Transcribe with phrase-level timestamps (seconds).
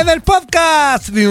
[0.00, 1.28] En el podcast de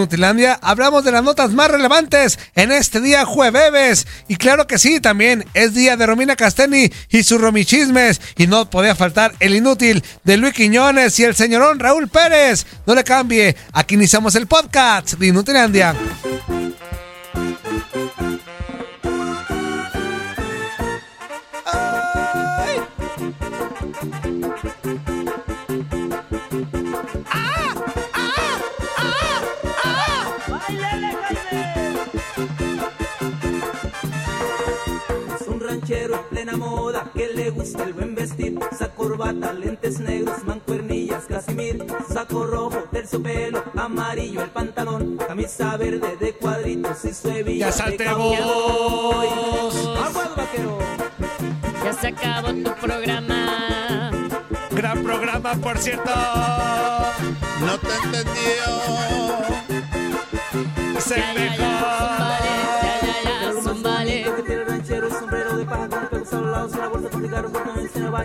[0.61, 4.05] hablamos de las notas más relevantes en este día jueves.
[4.27, 8.21] Y claro que sí, también es día de Romina Casteni y sus romichismes.
[8.37, 12.67] Y no podía faltar el inútil de Luis Quiñones y el señorón Raúl Pérez.
[12.85, 15.95] No le cambie, aquí iniciamos el podcast de.
[35.89, 38.59] Ranchero en plena moda que le gusta el buen vestir.
[38.71, 41.85] Usa corbata, lentes negros, mancuernillas, casimir.
[42.11, 45.17] Saco rojo, terciopelo, amarillo el pantalón.
[45.17, 48.07] Camisa verde de cuadritos y su hebilla Ya salte.
[48.07, 48.45] Aguas,
[50.35, 50.77] vaquero.
[51.83, 54.11] Ya se acabó tu programa.
[54.71, 56.11] Gran programa, por cierto.
[57.61, 58.63] No te entendió.
[60.97, 61.68] Es el Ya, ya, ya,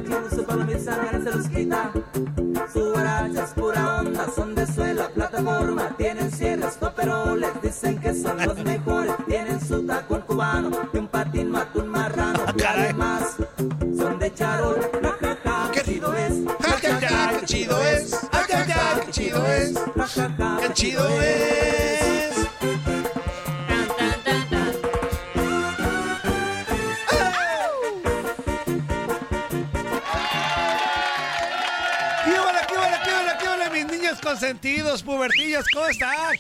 [0.03, 1.91] para la mesa, ganas se los quita.
[2.73, 8.37] Su baracha es pura onda, son de suela, plataforma, tienen cierres, toperoles, dicen que son
[8.45, 12.85] los mejores, tienen su tacón cubano, y un patín mata un marrano, y caray.
[12.87, 13.37] además
[13.97, 15.81] son de charol, ja, ja, ja, ¿Qué?
[15.83, 18.11] chido es, Ja, ja, ja, qué chido es.
[18.33, 19.75] Ja, ja, ja, qué chido es.
[19.75, 21.74] ja, ja, ja, Qué chido es.
[34.75, 36.37] Consentidos, pubertillos, ¿cómo están?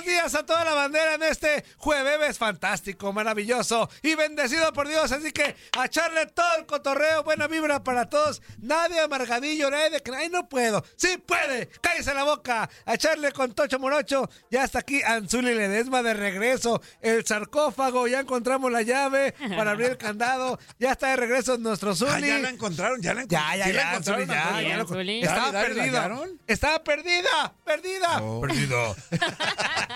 [0.00, 5.12] Buenos días a toda la bandera en este jueves fantástico, maravilloso y bendecido por Dios.
[5.12, 8.40] Así que a echarle todo el cotorreo, buena vibra para todos.
[8.60, 10.82] Nadie amargadillo, nadie de que ay, no puedo.
[10.96, 12.70] Sí puede, cállese la boca.
[12.86, 14.30] A echarle con Tocho Morocho.
[14.50, 16.80] Ya está aquí Anzuli Ledesma de regreso.
[17.02, 20.58] El sarcófago, ya encontramos la llave para abrir el candado.
[20.78, 22.10] Ya está de regreso nuestro Zuli.
[22.10, 23.58] Ah, ya la encontraron, ya la Ya, encontraron.
[23.58, 24.78] ya, ¿Sí la ya, encontraron, Zuli, ya, Antonio?
[24.78, 25.20] ya Zuli.
[25.20, 26.26] Estaba Dale, dale, ¿la perdida.
[26.46, 28.22] Estaba perdida, perdida.
[28.40, 28.96] Perdido.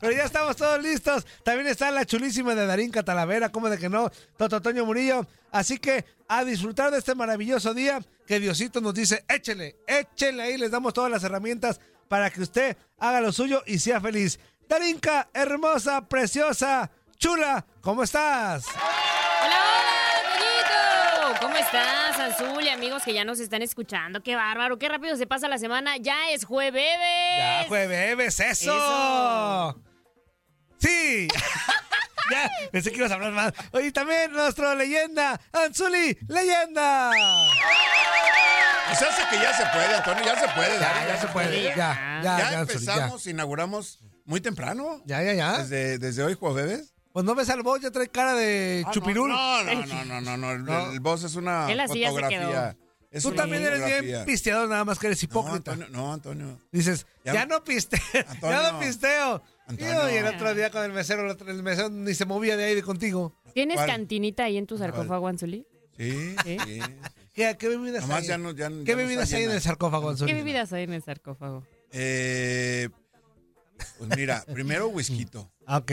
[0.00, 1.26] Pero ya estamos todos listos.
[1.42, 5.26] También está la chulísima de Darín Catalavera, como de que no, Toto Toño Murillo.
[5.50, 10.58] Así que a disfrutar de este maravilloso día que Diosito nos dice, échele, échele ahí,
[10.58, 14.38] les damos todas las herramientas para que usted haga lo suyo y sea feliz.
[14.68, 18.64] Darinka, hermosa, preciosa, chula, ¿cómo estás?
[18.66, 18.84] Hola, hola, Toñito.
[18.86, 19.15] ¿Cómo
[21.66, 24.22] estás, Azul y amigos que ya nos están escuchando?
[24.22, 25.96] Qué bárbaro, qué rápido se pasa la semana.
[25.96, 26.98] Ya es jueves.
[27.38, 28.76] Ya, jueves, eso.
[28.76, 29.82] Eso.
[30.78, 31.28] Sí.
[32.30, 33.52] ya, pensé que ibas a hablar más.
[33.72, 37.10] Oye, también nuestro leyenda, Anzuli, leyenda.
[37.10, 40.78] O sea, hace que ya se puede, Antonio, ya se puede.
[40.78, 41.62] Ya, ya se puede.
[41.62, 42.60] Ya, ya, Ya, ya.
[42.60, 45.02] empezamos, inauguramos muy temprano.
[45.04, 45.58] Ya, ya, ya.
[45.58, 46.92] Desde, desde hoy, jueves.
[47.16, 49.30] Pues no ves al boss, ya trae cara de Ah, chupirul.
[49.30, 50.52] No, no, no, no, no, no.
[50.52, 50.92] El, No.
[50.92, 52.76] el boss es una Él así ya se fotografía.
[53.10, 55.72] Es Tú una también eres bien pisteador, nada más que eres No, hipócrita.
[55.72, 56.58] Antonio, no, Antonio.
[56.70, 57.98] Dices, ya, Ya- no pisteo,
[58.42, 59.42] ya no pisteo.
[59.66, 60.10] Antonio.
[60.10, 62.64] Y el otro día con el mesero, el, otro- el mesero ni se movía de
[62.64, 63.34] ahí de contigo.
[63.54, 63.86] ¿Tienes ¿Cuál?
[63.88, 65.66] cantinita ahí en tu sarcófago, Anzuli?
[65.96, 66.58] Sí, ¿Sí?
[66.66, 66.80] sí.
[67.32, 68.26] ¿Qué, qué bebidas hay?
[68.26, 70.30] ya no- ya- ¿Qué bebidas hay en el sarcófago, Anzuli?
[70.30, 71.66] ¿Qué bebidas hay en el sarcófago?
[71.92, 72.90] Eh,
[73.96, 75.26] pues mira, primero whisky,
[75.66, 75.92] Ok.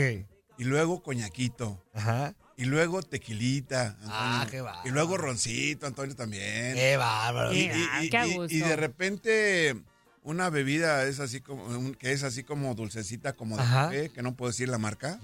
[0.58, 2.34] Y luego coñaquito, Ajá.
[2.56, 4.88] y luego tequilita, Ah, qué bárbaro.
[4.88, 6.74] y luego roncito, Antonio también.
[6.74, 7.52] Qué bárbaro.
[7.52, 7.70] y,
[8.02, 8.54] y- qué y- gusto.
[8.54, 9.74] y de repente
[10.22, 13.84] una bebida es así como un- que es así como dulcecita, como de Ajá.
[13.86, 15.20] café, que no puedo decir la marca,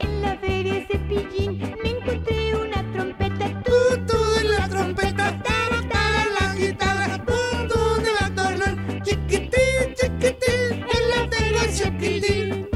[0.01, 3.63] En la feria Cepillín me encontré una trompeta.
[3.63, 3.73] Tú,
[4.07, 5.43] tú de la trompeta.
[5.43, 7.17] Tara, tara, la guitarra.
[7.19, 9.03] Bum, bum, de la torna.
[9.03, 10.85] Chiquitín, chiquitín.
[10.95, 12.69] En la feria Cepillín.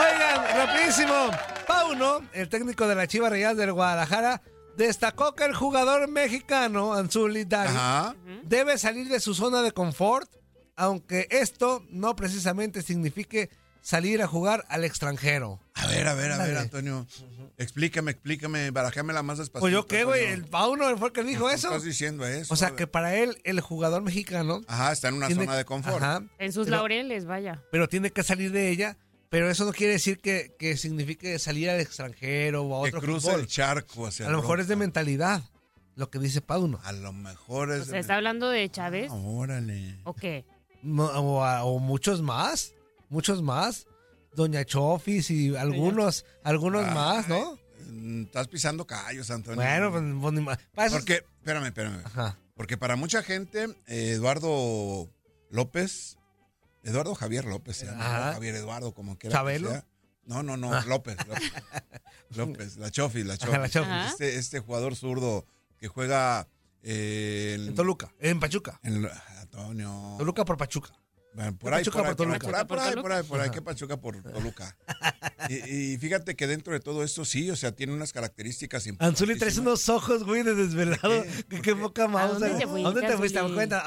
[0.00, 1.30] Oigan, rapidísimo.
[1.68, 4.40] Pauno, el técnico de la Chiva Real del Guadalajara,
[4.86, 7.46] destacó que el jugador mexicano, Anzuli
[8.44, 10.30] debe salir de su zona de confort,
[10.76, 15.60] aunque esto no precisamente signifique salir a jugar al extranjero.
[15.74, 16.56] A ver, a ver, a ver.
[16.58, 17.06] Antonio.
[17.56, 19.60] Explícame, explícame, barajámela más despacito.
[19.60, 21.68] Pues yo qué, güey, el Pauno fue el que dijo ¿Qué eso.
[21.68, 22.52] estás diciendo eso?
[22.52, 24.60] O sea, que para él, el jugador mexicano...
[24.68, 26.02] Ajá, está en una tiene- zona de confort.
[26.02, 27.64] Ajá, En sus Pero- laureles, vaya.
[27.72, 28.96] pero tiene que salir de ella.
[29.30, 33.00] Pero eso no quiere decir que, que signifique salir al extranjero o a Que otro
[33.02, 33.40] cruce fútbol.
[33.40, 35.42] el charco hacia A lo mejor es de mentalidad,
[35.96, 36.80] lo que dice Pauno.
[36.84, 37.84] A lo mejor O es...
[37.86, 39.10] sea, de- ¿está hablando de Chávez?
[39.10, 39.98] Ah, Órale.
[40.04, 40.46] ¿O qué?
[40.82, 42.72] No, o, o muchos más,
[43.10, 43.86] muchos más.
[44.34, 47.58] Doña Chofis y algunos, algunos más, ¿no?
[47.90, 49.60] Mm, Estás pisando callos, Antonio.
[49.62, 49.90] Bueno,
[50.44, 52.00] pues, pues, Porque, espérame, espérame.
[52.04, 52.38] Ajá.
[52.54, 55.08] Porque para mucha gente, eh, Eduardo
[55.50, 56.18] López,
[56.84, 57.84] Eduardo Javier López.
[57.84, 57.92] ¿no?
[58.02, 59.32] Javier Eduardo, como quiera.
[59.32, 59.70] que ¿Chabelo?
[59.70, 59.84] sea.
[60.24, 60.84] No, no, no, Ah.
[60.86, 61.52] López, López.
[62.36, 63.56] López, la Chofi, la Chofi.
[63.80, 64.06] la.
[64.08, 65.46] Este, este jugador zurdo
[65.78, 66.46] que juega
[66.82, 68.78] eh, En Toluca, en Pachuca.
[68.82, 69.08] en-
[69.40, 70.14] Antonio.
[70.18, 70.90] Toluca por Pachuca.
[71.34, 72.66] Bueno, por ¿Qué ahí, Pachuca por ahí, por por ahí, Toluca?
[72.66, 73.50] por ahí, por ahí, ¿Por ahí, por ahí.
[73.50, 74.76] ¿qué Pachuca por Toluca?
[75.48, 75.54] Y,
[75.94, 79.56] y fíjate que dentro de todo esto sí, o sea, tiene unas características Anzuli, traes
[79.56, 81.24] unos ojos, güey, de desvelado.
[81.48, 82.38] Qué, qué poca mouse.
[82.40, 83.38] dónde te ¿A fuiste, dónde te fuiste?
[83.38, 83.42] ¿A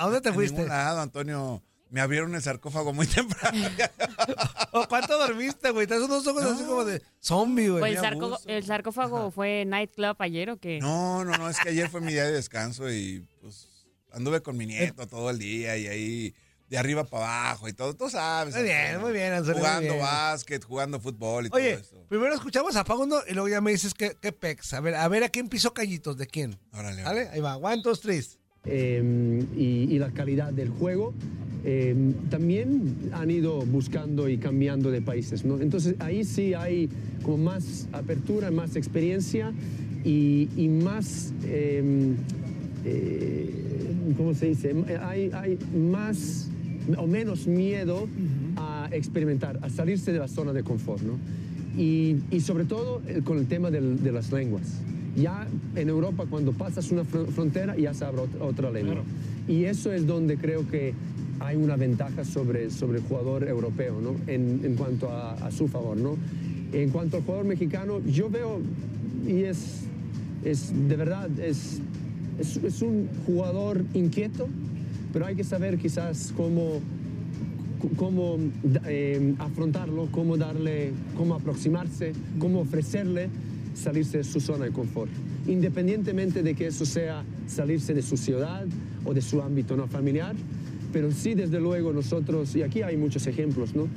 [0.06, 0.56] dónde te En fuiste?
[0.58, 1.62] ningún lado, Antonio.
[1.92, 3.68] Me abrieron el sarcófago muy temprano.
[4.72, 5.86] ¿O cuánto dormiste, güey?
[5.88, 7.82] Traes unos ojos así como de zombie, güey.
[7.82, 10.80] Pues el, sarco- sarcófago fue nightclub ayer o qué?
[10.80, 13.68] No, no, no, es que ayer fue mi día de descanso y pues
[14.14, 16.36] anduve con mi nieto todo el día y ahí
[16.70, 18.56] de arriba para abajo y todo, tú sabes.
[18.56, 20.00] Muy bien, muy bien, muy Jugando bien.
[20.06, 22.06] básquet, jugando fútbol y Oye, todo eso.
[22.08, 24.74] primero escuchamos a Pauno y luego ya me dices qué, qué pex.
[24.74, 26.16] A ver, a ver, ¿a quién pisó callitos?
[26.18, 26.58] ¿De quién?
[26.72, 27.28] Órale, ¿Vale?
[27.34, 27.58] Ahí va.
[27.58, 28.26] One, two, three.
[28.66, 29.64] Eh, y,
[29.94, 31.14] y la calidad del juego,
[31.64, 31.96] eh,
[32.30, 35.46] también han ido buscando y cambiando de países.
[35.46, 35.60] ¿no?
[35.60, 36.90] Entonces ahí sí hay
[37.24, 39.52] como más apertura, más experiencia
[40.04, 42.14] y, y más, eh,
[42.86, 43.50] eh,
[44.18, 44.74] ¿cómo se dice?
[45.02, 46.50] Hay, hay más
[46.98, 48.08] o menos miedo
[48.56, 51.02] a experimentar, a salirse de la zona de confort.
[51.04, 51.14] ¿no?
[51.78, 54.64] Y, y sobre todo eh, con el tema del- de las lenguas.
[55.16, 59.04] Ya en Europa cuando pasas una fron- frontera ya se abre otra, otra lengua.
[59.48, 60.94] Y eso es donde creo que
[61.40, 64.16] hay una ventaja sobre, sobre el jugador europeo, ¿no?
[64.28, 66.16] En, en cuanto a, a su favor, ¿no?
[66.72, 68.60] En cuanto al jugador mexicano, yo veo,
[69.28, 69.82] y es,
[70.46, 71.82] es de verdad, es,
[72.40, 74.48] es, es un jugador inquieto,
[75.12, 76.80] pero hay que saber quizás cómo,
[77.98, 78.38] cómo
[78.86, 83.28] eh, afrontarlo, cómo darle, cómo aproximarse, cómo ofrecerle
[83.74, 85.12] salirse de su zona de confort.
[85.48, 88.66] Independientemente de que eso sea salirse de su ciudad
[89.06, 90.36] o de su ámbito no familiar,
[90.92, 93.88] pero sí desde luego nosotros, y aquí hay muchos ejemplos, ¿no?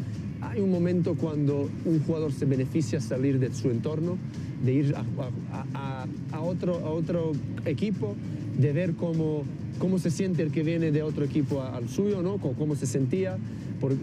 [0.41, 4.19] Hay un momento cuando un jugador se beneficia salir de su entorno,
[4.65, 7.33] de ir a, otro, a otro
[7.65, 8.15] equipo,
[8.59, 9.45] de ver cómo,
[9.79, 12.39] cómo se siente el que viene de otro equipo al suyo, ¿no?
[12.39, 13.39] Cómo, se sentía,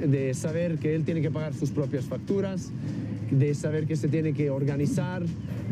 [0.08, 2.72] de saber que él tiene que pagar sus propias facturas,
[3.32, 5.24] de saber que se tiene que organizar,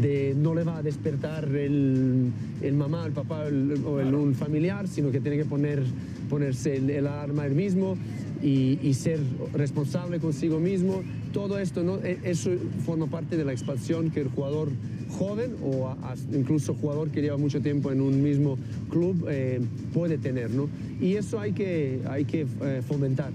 [0.01, 4.33] de no le va a despertar el, el mamá, el papá el- o el, un
[4.33, 5.83] familiar, sino que tiene que poner,
[6.29, 7.97] ponerse el, alarma él mismo
[8.41, 9.19] y, y ser
[9.53, 11.03] responsable consigo mismo.
[11.33, 11.97] Todo esto, ¿no?
[11.97, 12.51] E- eso
[12.85, 14.69] forma parte de la expansión que el jugador
[15.09, 18.57] joven o a- a- incluso jugador que lleva mucho tiempo en un mismo
[18.89, 19.59] club eh,
[19.93, 20.69] puede tener, ¿no?
[21.01, 23.31] Y eso hay que, hay que eh, fomentar.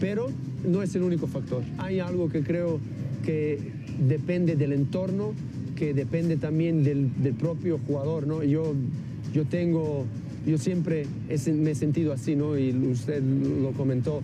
[0.00, 0.28] Pero
[0.68, 1.62] no es el único factor.
[1.78, 2.78] Hay algo que creo
[3.24, 3.58] que
[4.06, 5.32] depende del entorno
[5.74, 8.42] que depende también del, del propio jugador, ¿no?
[8.42, 8.74] Yo,
[9.32, 10.06] yo tengo,
[10.46, 12.58] yo siempre he me he sentido así, ¿no?
[12.58, 14.22] Y usted lo comentó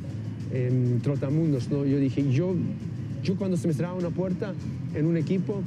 [0.52, 1.84] en Trotamundos, ¿no?
[1.84, 2.54] Yo dije, yo,
[3.22, 4.54] yo cuando se me cerraba una puerta
[4.94, 5.62] en un equipo,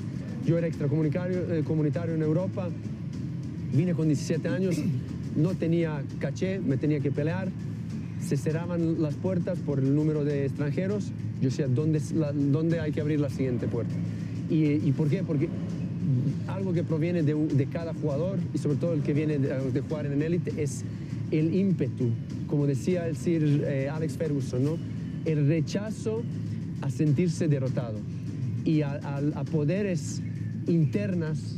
[0.45, 2.69] yo era extracomunitario eh, comunitario en Europa,
[3.73, 4.77] vine con 17 años,
[5.35, 7.49] no tenía caché, me tenía que pelear,
[8.25, 11.11] se cerraban las puertas por el número de extranjeros,
[11.41, 12.01] yo decía, ¿dónde,
[12.51, 13.93] dónde hay que abrir la siguiente puerta?
[14.49, 15.23] ¿Y, ¿Y por qué?
[15.23, 15.49] Porque
[16.47, 20.21] algo que proviene de, cada jugador y sobre todo el que viene de, jugar en
[20.21, 20.83] élite es
[21.31, 22.09] el ímpetu,
[22.47, 24.77] como decía el Sir eh, Alex Ferguson, ¿no?
[25.25, 26.21] el rechazo
[26.81, 27.99] a sentirse derrotado
[28.65, 28.99] y a
[29.51, 30.21] poderes
[30.67, 31.55] internas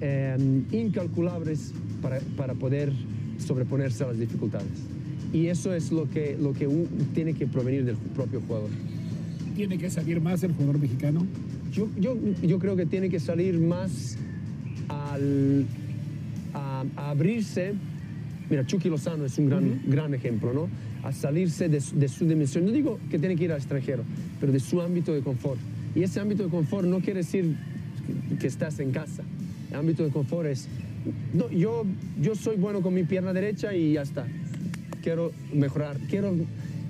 [0.00, 0.36] eh,
[0.72, 2.92] incalculables para, para poder
[3.38, 4.95] sobreponerse a las dificultades.
[5.36, 6.66] Y eso es lo que, lo que
[7.14, 8.70] tiene que provenir del propio jugador.
[9.54, 11.26] ¿Tiene que salir más el jugador mexicano?
[11.72, 14.16] Yo, yo, yo creo que tiene que salir más
[14.88, 15.66] al,
[16.54, 17.74] a, a abrirse.
[18.48, 20.68] Mira, Chucky Lozano es un gran, gran ejemplo, ¿no?
[21.02, 22.64] A salirse de, su- de su dimensión.
[22.64, 24.04] No digo que tiene que ir al extranjero,
[24.40, 25.60] pero de su ámbito de confort.
[25.94, 27.56] Y ese ámbito de confort no quiere decir
[28.30, 29.22] que, que estás en casa.
[29.70, 30.66] El ámbito de confort es,
[31.34, 31.84] no, yo,
[32.22, 34.26] yo soy bueno con mi pierna derecha y ya está.
[35.06, 36.34] Quiero mejorar, quiero,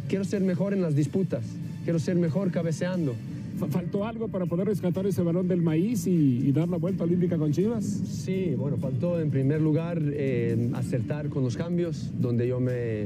[0.08, 1.44] quiero ser mejor en las disputas,
[1.84, 3.14] quiero ser mejor cabeceando.
[3.58, 7.04] Fa- ¿Faltó algo para poder rescatar ese balón del maíz y, y dar la vuelta
[7.04, 7.84] olímpica con Chivas?
[7.84, 13.04] Sí, bueno, faltó en primer lugar eh, acertar con los cambios, donde yo me,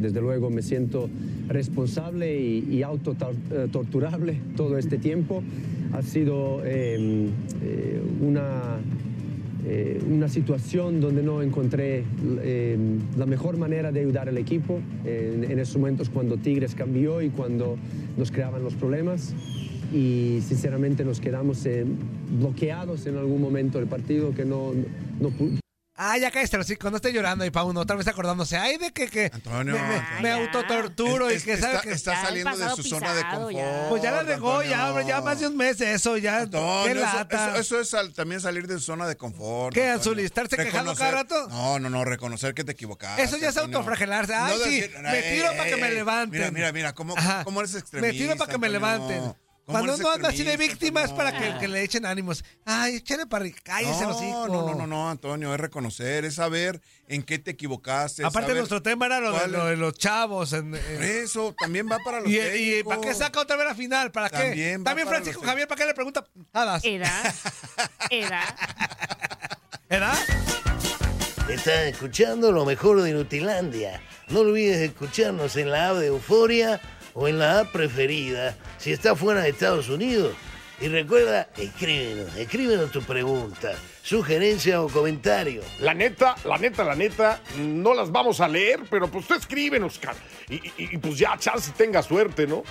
[0.00, 1.10] desde luego me siento
[1.48, 5.42] responsable y, y autotorturable todo este tiempo.
[5.94, 7.28] Ha sido eh,
[7.60, 8.76] eh, una,
[9.66, 12.04] eh, una situación donde no encontré
[12.42, 12.76] eh,
[13.16, 14.80] la mejor manera de ayudar al equipo.
[15.04, 17.76] En, en esos momentos cuando Tigres cambió y cuando
[18.16, 19.34] nos creaban los problemas.
[19.92, 21.84] Y sinceramente nos quedamos eh,
[22.38, 24.72] bloqueados en algún momento del partido que no,
[25.20, 25.30] no,
[25.96, 29.06] Ah, ya cállate, sí, cuando esté llorando y Pauno otra vez acordándose, ay, de que,
[29.08, 30.22] que Antonio, me, me- Antonio.
[30.22, 33.52] me autotorturo Es- y que sabe está- que está saliendo de su zona de confort,
[33.54, 33.86] ya.
[33.88, 36.38] Pues ya la regó, ya, hombre, ya más de un mes de eso, ya.
[36.40, 37.58] Antonio, qué eso, lata.
[37.60, 39.72] eso- eso es también salir de su zona de confort.
[39.72, 39.88] ¿Qué.
[39.88, 41.48] Anzuli, estarse quejando cada rato?
[41.48, 43.22] No, no, no, reconocer que te equivocaste.
[43.22, 43.78] Eso ya es Antonio.
[43.78, 44.34] autoflagelarse.
[44.34, 45.94] Ay, No sí, decir, me "Ey, tiro para que me ey".
[45.94, 46.40] levanten.
[46.40, 47.44] Mira, mira, mira, cómo, Ajá.
[47.44, 48.16] cómo eres Me extremista.
[48.24, 49.32] tiro para que me levanten.
[49.66, 52.44] ¿Cómo Cuando eres no anda así de víctimas para que, le echen ánimos.
[52.66, 54.48] Ay, échale para cállese los No, hijos.
[54.50, 58.22] no, no, no, no, Antonio, es reconocer, es saber en qué te equivocaste.
[58.24, 60.52] Aparte, saber nuestro tema era lo de, lo los chavos.
[60.52, 62.82] en- Por en- Eso, también va para los y, y.
[62.84, 64.12] ¿para qué saca otra vez la final?
[64.12, 64.36] ¿Para qué?
[64.36, 66.78] También va También para Francisco los- Javier, ¿para qué le pregunta nada?
[66.82, 67.34] ¿Edad?
[68.10, 68.56] ¿Edad?
[69.88, 70.18] ¿Edad?
[71.48, 74.02] Estás escuchando lo mejor de Nutilandia.
[74.28, 76.80] No olvides escucharnos en la app de Euforia
[77.14, 80.34] o en la app preferida si estás fuera de Estados Unidos.
[80.80, 85.62] Y recuerda, escríbenos, escríbenos tu pregunta, sugerencia o comentario.
[85.80, 89.98] La neta, la neta, la neta, no las vamos a leer, pero pues tú escríbenos,
[90.00, 90.16] cara.
[90.48, 92.64] Y, y- y, pues ya, chance tenga suerte, ¿no?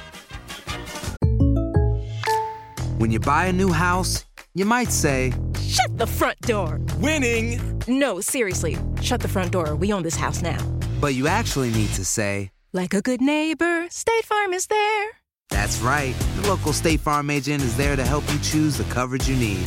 [3.00, 5.32] When you buy a new house, you might say,
[5.62, 6.80] Shut the front door.
[7.00, 7.60] Winning!
[7.88, 8.78] No, seriously.
[9.02, 9.76] Shut the front door.
[9.76, 10.58] We own this house now.
[11.02, 15.10] But you actually need to say, Like a good neighbor, State Farm is there.
[15.52, 16.16] That's right.
[16.38, 19.64] The local State Farm agent is there to help you choose the coverage you need.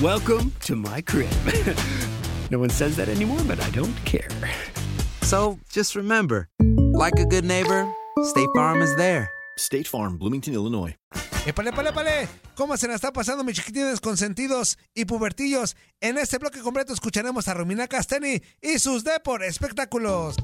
[0.00, 1.32] Welcome to my crib.
[2.52, 4.28] no one says that anymore, but I don't care.
[5.22, 6.48] So just remember,
[6.92, 7.92] like a good neighbor,
[8.22, 9.32] State Farm is there.
[9.58, 10.94] State Farm, Bloomington, Illinois.
[11.46, 12.28] Épale, épale, épale.
[12.54, 15.74] ¿Cómo se la está pasando, mis chiquitines consentidos y pubertillos?
[16.00, 20.36] En este bloque completo escucharemos a Romina Casteni y sus Depor espectáculos.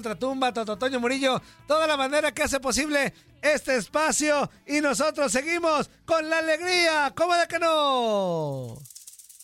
[0.00, 6.28] Ultratumba, Tototoño Murillo, toda la manera que hace posible este espacio y nosotros seguimos con
[6.30, 7.12] la alegría.
[7.14, 8.78] ¿Cómo de que no?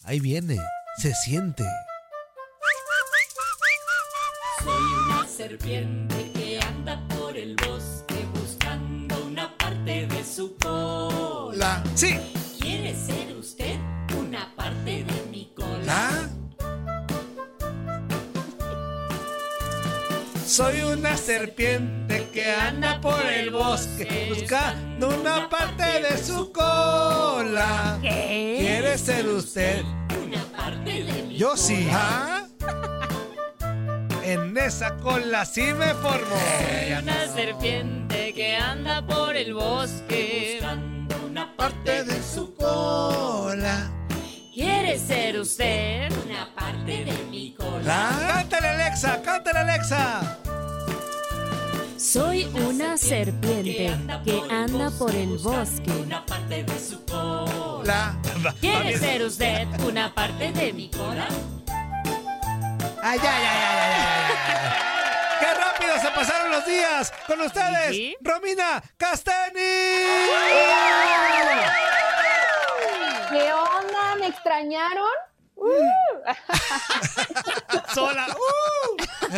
[0.04, 0.56] Ahí viene,
[0.96, 1.64] se siente.
[4.64, 11.84] Soy una serpiente que anda por el bosque buscando una parte de su cola.
[11.94, 12.18] Sí.
[12.58, 13.76] ¿Quiere ser usted
[14.18, 15.84] una parte de mi cola?
[15.84, 16.36] ¿La?
[20.56, 27.98] Soy una serpiente que anda por el bosque buscando una parte de su cola.
[28.00, 29.82] ¿Quiere ser usted?
[30.25, 31.86] Una parte de mi Yo sí.
[31.92, 32.46] ¿Ah?
[34.25, 36.36] En esa cola sí me formó.
[37.02, 40.58] Una serpiente que anda por el bosque.
[40.58, 43.90] buscando una Parte de su cola.
[44.54, 46.10] ¿Quiere ser usted?
[46.25, 47.82] una parte de mi cola.
[47.84, 48.26] ¿La?
[48.32, 50.38] Cántale Alexa, cántale Alexa.
[51.99, 55.91] Soy una serpiente que anda por el bosque.
[55.91, 58.17] Una parte de su cola.
[58.43, 58.53] La.
[58.61, 61.26] ¿Quiere ser usted una parte de mi cola?
[63.03, 65.41] Ay, ay, ay, ay, ay, ay, ay.
[65.41, 67.12] ¡Qué rápido se pasaron los días!
[67.26, 68.17] Con ustedes, ¿Sí?
[68.21, 69.55] Romina Castani.
[73.31, 74.17] ¿Qué onda?
[74.21, 75.07] ¿Me extrañaron?
[75.56, 75.66] Uh.
[77.94, 78.26] Sola.
[78.28, 78.96] ¡Uh!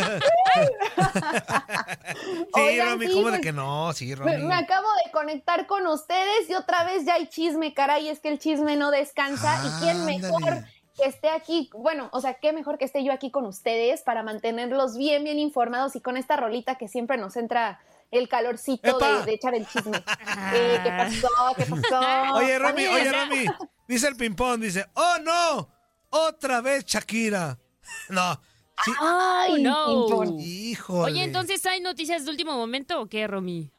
[2.53, 3.93] sí, Oigan, Romy, sí, ¿cómo de que no?
[3.93, 4.37] Sí, Romy.
[4.43, 8.29] me acabo de conectar con ustedes y otra vez ya hay chisme, caray, es que
[8.29, 9.59] el chisme no descansa.
[9.65, 10.67] ¿Y quién mejor Ándale.
[10.95, 11.69] que esté aquí?
[11.73, 15.39] Bueno, o sea, qué mejor que esté yo aquí con ustedes para mantenerlos bien, bien
[15.39, 17.79] informados y con esta rolita que siempre nos entra
[18.11, 20.03] el calorcito de, de echar el chisme.
[20.51, 21.27] Eh, ¿Qué pasó?
[21.55, 22.33] ¿Qué pasó?
[22.35, 23.45] Oye, Romy, oye, Romy.
[23.87, 25.69] Dice el ping-pong, dice, ¡Oh, no!
[26.09, 27.57] Otra vez Shakira.
[28.09, 28.39] No.
[28.85, 28.91] Sí.
[29.01, 30.39] Ay, Oh, no.
[30.39, 31.11] Híjole.
[31.11, 33.71] Oye, entonces hay noticias de último momento o qué, Romy?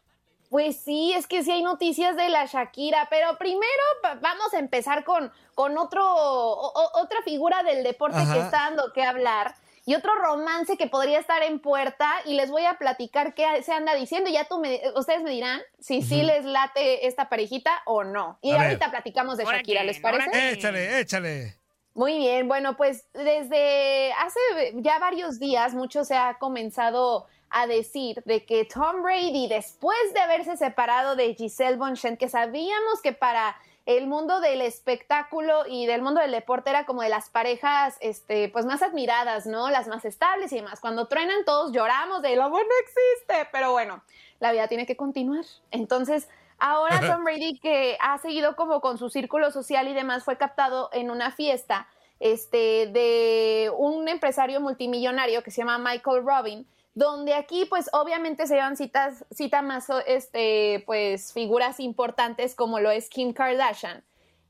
[0.50, 3.82] Pues sí, es que sí hay noticias de la Shakira, pero primero
[4.20, 8.34] vamos a empezar con, con otro, o- otra figura del deporte Ajá.
[8.34, 9.54] que está dando que hablar
[9.86, 13.72] y otro romance que podría estar en puerta y les voy a platicar qué se
[13.72, 17.70] anda diciendo y ya tú me, ustedes me dirán si sí les late esta parejita
[17.86, 18.38] o no.
[18.42, 18.62] Y A ver.
[18.66, 19.84] ahorita platicamos de ¿Ahora Shakira?
[19.84, 20.50] ¿les ¿Ahora parece?
[20.52, 21.59] Échale, échale.
[21.94, 24.40] Muy bien, bueno, pues desde hace
[24.76, 30.20] ya varios días mucho se ha comenzado a decir de que Tom Brady, después de
[30.20, 36.00] haberse separado de Giselle Bonchen, que sabíamos que para el mundo del espectáculo y del
[36.00, 39.68] mundo del deporte era como de las parejas este, pues más admiradas, ¿no?
[39.70, 40.78] Las más estables y demás.
[40.78, 44.02] Cuando truenan todos lloramos de el amor no existe, pero bueno,
[44.38, 45.44] la vida tiene que continuar.
[45.72, 46.28] Entonces,
[46.60, 50.90] ahora Tom Brady, que ha seguido como con su círculo social y demás, fue captado
[50.92, 51.88] en una fiesta
[52.20, 58.54] este, de un empresario multimillonario que se llama Michael Robin, donde aquí pues obviamente se
[58.54, 64.04] llevan citas, cita más este, pues figuras importantes como lo es Kim Kardashian.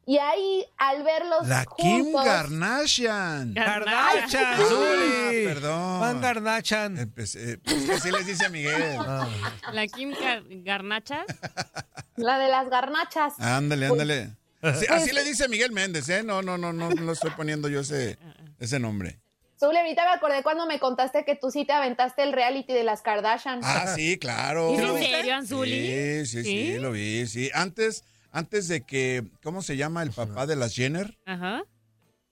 [0.07, 3.55] Y ahí, al verlos La Kim juntos, Kardashian.
[3.55, 5.45] Kardashian, Ay, Zuli.
[5.47, 5.99] Perdón.
[5.99, 6.97] Juan Kardashian.
[6.99, 8.97] Empecé- pues que así les dice a Miguel.
[8.99, 9.29] Ah.
[9.73, 11.25] ¿La Kim Gar- Garnacha?
[12.17, 13.35] la de las garnachas.
[13.39, 14.31] Ándale, Pues- ándale.
[14.79, 16.23] Sí, así le dice Miguel Méndez, ¿eh?
[16.23, 18.19] No, no, no, no, no estoy poniendo yo ese,
[18.59, 19.19] ese nombre.
[19.59, 22.83] Zuli, ahorita me acordé cuando me contaste que tú sí te aventaste el reality de
[22.85, 23.61] las Kardashian.
[23.63, 24.75] Ah, sí, claro.
[24.75, 25.71] ¿Es en serio, Anzuli?
[25.71, 26.79] Sí, sí, sí, ¿Sí?
[26.79, 27.51] lo vi, sí.
[27.55, 31.19] Antes, antes de que, ¿cómo se llama el papá de las Jenner?
[31.27, 31.63] Ajá.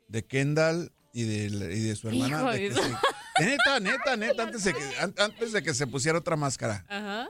[0.08, 2.50] De Kendall y de, la- y de su hermana.
[2.52, 2.80] De que se-
[3.44, 6.84] neta, neta, neta, antes de, que, an- antes de que se pusiera otra máscara.
[6.88, 7.28] Ajá.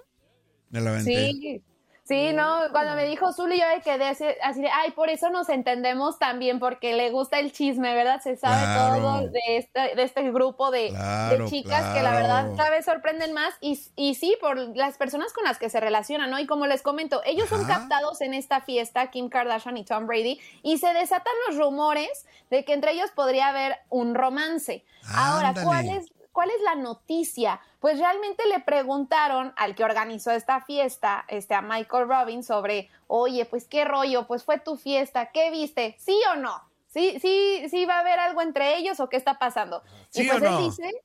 [0.70, 1.30] Me la aventé.
[1.32, 1.62] Sí,
[2.08, 5.28] sí, no, cuando me dijo Zuli yo me quedé así, así de, ay, por eso
[5.30, 8.20] nos entendemos también, porque le gusta el chisme, ¿verdad?
[8.22, 8.96] Se sabe Claro.
[9.02, 12.84] todo de este, de este grupo de, de Claro, chicas que la verdad cada vez
[12.86, 16.38] sorprenden más y, y sí, por las personas con las que se relacionan, ¿no?
[16.38, 20.40] Y como les comento, ellos son captados en esta fiesta, Kim Kardashian y Tom Brady,
[20.62, 24.84] y se desatan los rumores de que entre ellos podría haber un romance.
[25.14, 25.54] Ahora.
[25.62, 26.06] ¿cuál es
[26.38, 27.60] ¿Cuál es la noticia?
[27.80, 33.44] Pues realmente le preguntaron al que organizó esta fiesta, este, a Michael Robbins, sobre, oye,
[33.44, 35.96] pues qué rollo, pues fue tu fiesta, ¿qué viste?
[35.98, 36.62] ¿Sí o no?
[36.86, 39.82] ¿Sí, sí, sí va a haber algo entre ellos o qué está pasando?
[40.10, 40.60] ¿Sí y o pues él no?
[40.60, 41.04] dice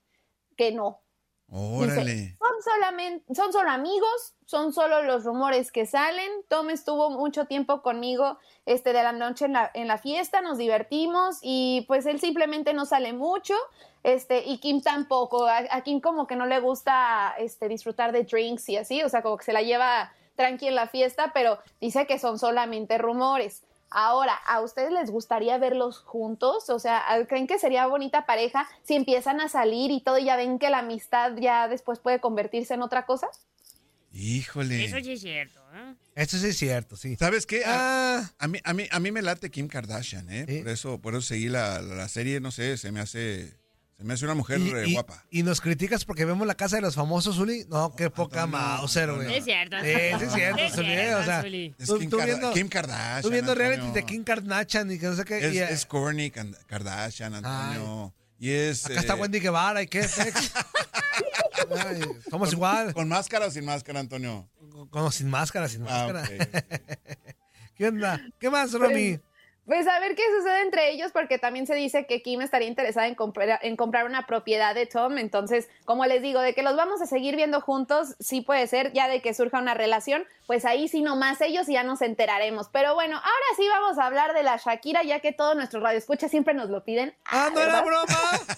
[0.55, 0.99] que no.
[1.47, 2.37] Dice, Órale.
[2.37, 6.29] son solamente, son solo amigos, son solo los rumores que salen.
[6.47, 10.59] Tom estuvo mucho tiempo conmigo este, de la noche en la, en la fiesta, nos
[10.59, 13.55] divertimos y pues él simplemente no sale mucho.
[14.03, 15.47] Este, y Kim tampoco.
[15.47, 19.09] A, a Kim como que no le gusta este, disfrutar de drinks y así, o
[19.09, 22.97] sea, como que se la lleva tranqui en la fiesta, pero dice que son solamente
[22.97, 23.63] rumores.
[23.95, 26.71] Ahora, ¿a ustedes les gustaría verlos juntos?
[26.71, 30.35] O sea, ¿creen que sería bonita pareja si empiezan a salir y todo y ya
[30.35, 33.27] ven que la amistad ya después puede convertirse en otra cosa?
[34.11, 34.83] Híjole.
[34.83, 35.95] Eso sí es cierto, ¿eh?
[36.15, 37.15] Eso sí es cierto, sí.
[37.17, 37.63] ¿Sabes qué?
[37.65, 40.61] A, Ah, a mí, a, mí, a mí me late Kim Kardashian, ¿eh?
[40.63, 43.53] Por, eso, por eso seguí la, la serie, no sé, se me hace,
[43.97, 45.23] se me hace una mujer y, eh, y- guapa.
[45.29, 47.65] y nos criticas porque vemos la casa de los famosos, Zuli.
[47.69, 49.35] No, qué poca Mauser, güey.
[49.35, 49.77] Es cierto.
[49.81, 50.87] Sí, sí es cierto, Es Zuli.
[50.87, 51.75] cierto, O sea, Zuli.
[51.77, 53.69] Es tú, Kim tú viendo, Kim Kardashian, tú viendo Antonio.
[53.75, 55.37] reality de Kim Kardashian y que no sé qué.
[55.47, 58.13] Es, y, es Kourtney Kan- Kardashian, Antonio.
[58.39, 58.85] Y es...
[58.85, 60.01] acá está eh, Wendy Guevara y qué?
[61.85, 62.93] Ay, somos igual.
[62.93, 64.49] ¿Con máscara o sin máscara, Antonio?
[64.89, 66.27] Como sin máscara, sin Ah, máscara.
[67.75, 68.21] ¿Qué onda?
[68.39, 69.19] ¿Qué más, Romy?
[69.65, 73.07] Pues a ver qué sucede entre ellos, porque también se dice que Kim estaría interesada
[73.07, 75.17] en comprar, en comprar una propiedad de Tom.
[75.17, 78.91] Entonces, como les digo, de que los vamos a seguir viendo juntos, sí puede ser,
[78.91, 82.67] ya de que surja una relación, pues ahí sí nomás ellos y ya nos enteraremos.
[82.73, 86.29] Pero bueno, ahora sí vamos a hablar de la Shakira, ya que todos nuestros radioescuchas
[86.29, 87.15] siempre nos lo piden.
[87.25, 88.05] Ah, ¿no era broma?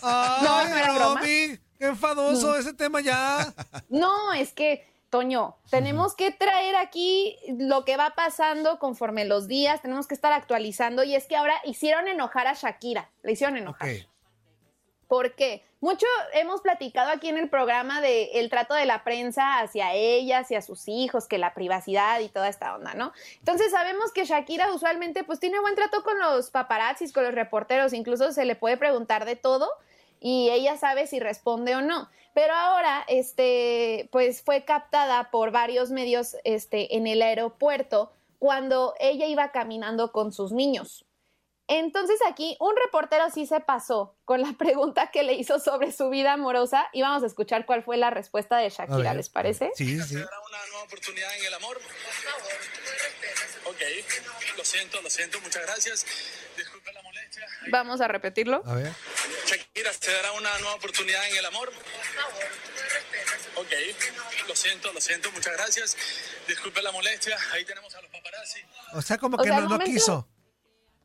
[0.02, 1.22] Ay, No, no era broma.
[1.22, 2.56] Qué enfadoso No.
[2.56, 3.54] ese tema ya.
[3.90, 9.82] No, es que, Toño, tenemos que traer aquí lo que va pasando conforme los días,
[9.82, 13.90] tenemos que estar actualizando y es que ahora hicieron enojar a Shakira, le hicieron enojar.
[15.08, 15.64] ¿Por qué?
[15.82, 20.40] Mucho hemos platicado aquí en el programa de el trato de la prensa hacia ella,
[20.40, 23.14] hacia sus hijos, que la privacidad y toda esta onda, ¿no?
[23.38, 27.94] Entonces sabemos que Shakira usualmente pues tiene buen trato con los paparazzis, con los reporteros,
[27.94, 29.70] incluso se le puede preguntar de todo
[30.20, 32.10] y ella sabe si responde o no.
[32.36, 39.26] Pero ahora, este, pues fue captada por varios medios, este, en el aeropuerto cuando ella
[39.26, 41.06] iba caminando con sus niños.
[41.68, 46.10] Entonces aquí un reportero sí se pasó con la pregunta que le hizo sobre su
[46.10, 49.16] vida amorosa y vamos a escuchar cuál fue la respuesta de Shakira, ver.
[49.16, 49.72] ¿les parece?
[49.74, 50.18] Sí, sí.
[50.84, 51.80] oportunidad en el amor.
[53.68, 53.82] Ok,
[54.58, 56.06] lo siento, lo siento, muchas gracias.
[57.72, 58.62] Vamos a repetirlo.
[58.66, 58.92] A ver.
[59.46, 61.72] Shakira, ¿se dará una nueva oportunidad en el amor?
[63.58, 63.72] Ok,
[64.48, 65.96] lo siento, lo siento, muchas gracias.
[66.48, 67.38] Disculpe la molestia.
[67.54, 68.60] Ahí tenemos a los paparazzi.
[68.94, 70.28] O sea, como O que sea, no, momento- quiso.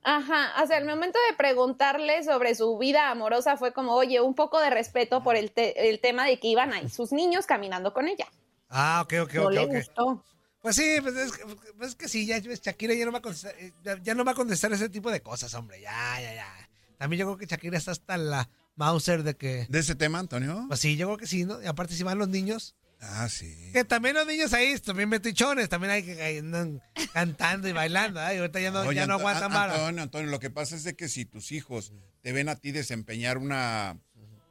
[0.02, 4.34] Ajá, o sea, el momento de preguntarle sobre su vida amorosa fue como, oye, un
[4.34, 7.92] poco de respeto por el, te- el tema de que iban ahí sus niños caminando
[7.92, 8.26] con ella.
[8.70, 9.72] Ah, ok, ok, No ok, le ok.
[9.74, 10.24] gustó.
[10.62, 11.44] Pues sí, pues es, que-
[11.78, 14.24] pues es que sí, ya Shakira ya no va a contestar, eh, ya, ya no
[14.24, 15.80] va a contestar ese tipo de cosas, hombre.
[15.80, 16.70] Ya, ya, ya.
[16.98, 19.66] También yo creo que Shakira está hasta la Mauser de que.
[19.70, 20.66] ¿De ese tema, Antonio?
[20.68, 21.62] Pues sí, yo creo que sí, ¿no?
[21.62, 22.74] Y aparte si van los niños.
[23.02, 23.70] Ah, sí.
[23.72, 26.82] Que también los niños ahí, también metichones, también hay que andan
[27.14, 28.34] cantando y bailando, ¿eh?
[28.34, 29.72] Y ahorita ya no, Oye, ya no aguantan An- vara.
[29.74, 32.72] Antonio, Antonio, lo que pasa es de que si tus hijos te ven a ti
[32.72, 33.98] desempeñar una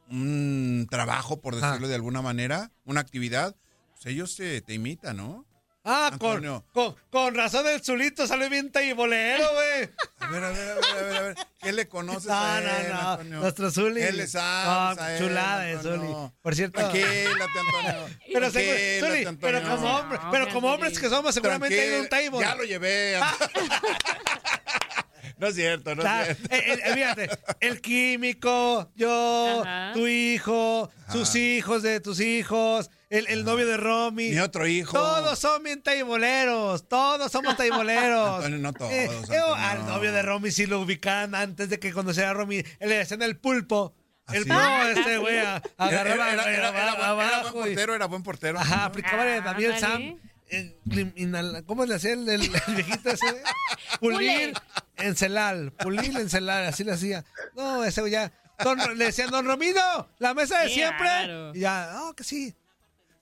[0.10, 3.56] un trabajo, por decirlo de alguna manera, una actividad,
[3.94, 5.46] pues ellos te, te imitan, ¿no?
[5.86, 6.66] Ah, con, Antonio.
[6.74, 9.90] con, con razón el Zulito salió bien bolero, güey.
[10.20, 11.36] A ver, a ver, a ver, a ver, a ver.
[11.62, 13.12] ¿Qué le conoces No, a no, él, no.
[13.12, 13.40] Antonio?
[13.40, 14.02] Nuestro Zuli.
[14.02, 15.80] ¿Qué le sabes No, a él, chulada de?
[15.80, 16.14] Zuli.
[16.42, 16.80] Por cierto.
[16.80, 18.10] Tranquilate, Antonio.
[18.34, 19.78] Pero, Tranquilate, Zuli, pero Antonio.
[19.78, 22.40] como, hombre, pero como hombres que somos, seguramente hay un table.
[22.40, 23.20] Ya lo llevé.
[25.38, 26.56] no es cierto, no Está- es cierto.
[26.56, 27.30] eh, eh, fíjate,
[27.62, 29.92] el químico, yo, Ajá.
[29.94, 34.30] tu hijo, sus hijos de tus hijos, el, el novio de Romy.
[34.30, 34.94] Mi otro hijo.
[34.94, 38.36] Todos son bien taiboleros, todos somos taiboleros.
[38.38, 39.34] Antonio, no todos, Eh, Antonio.
[39.48, 42.64] yo al novio de Romy sí lo ubicaban antes de que conociera a Romy.
[42.80, 43.96] Le decían el pulpo.
[44.32, 44.50] El ¿sí?
[44.50, 45.40] no, este güey
[45.78, 48.60] agarraba era- era- era- era buen- y- portero, era buen portero.
[48.60, 49.80] Ajá, aplicaba de Daniel Ándale.
[50.12, 50.20] Sam.
[50.52, 53.26] eh, ¿Cómo le hacía el, el- el viejito ese?
[54.00, 54.54] Pulir,
[54.98, 57.26] encelal, pulir, encelal, así le hacía.
[57.56, 58.32] No, ese güey ya.
[58.64, 61.08] Don- le decían, don Romino, la mesa de siempre.
[61.08, 61.56] bárbaro.
[61.56, 62.54] Y ya, no, que sí.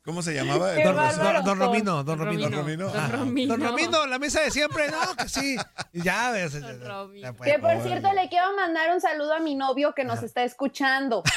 [0.08, 0.74] ¿Cómo se llamaba?
[0.74, 2.48] Don, don- don Romino, don Don Romino.
[2.50, 2.58] Romino.
[2.62, 2.88] Romino.
[2.94, 3.12] Don.
[3.12, 3.58] Romino.
[3.58, 5.58] Don Romino, la mesa de siempre, no, que sí.
[5.92, 6.60] Y ya, ves.
[6.62, 7.34] Don Romino.
[7.34, 7.52] pues.
[7.52, 11.24] Que por cierto, le quiero mandar un saludo a mi novio que nos está escuchando.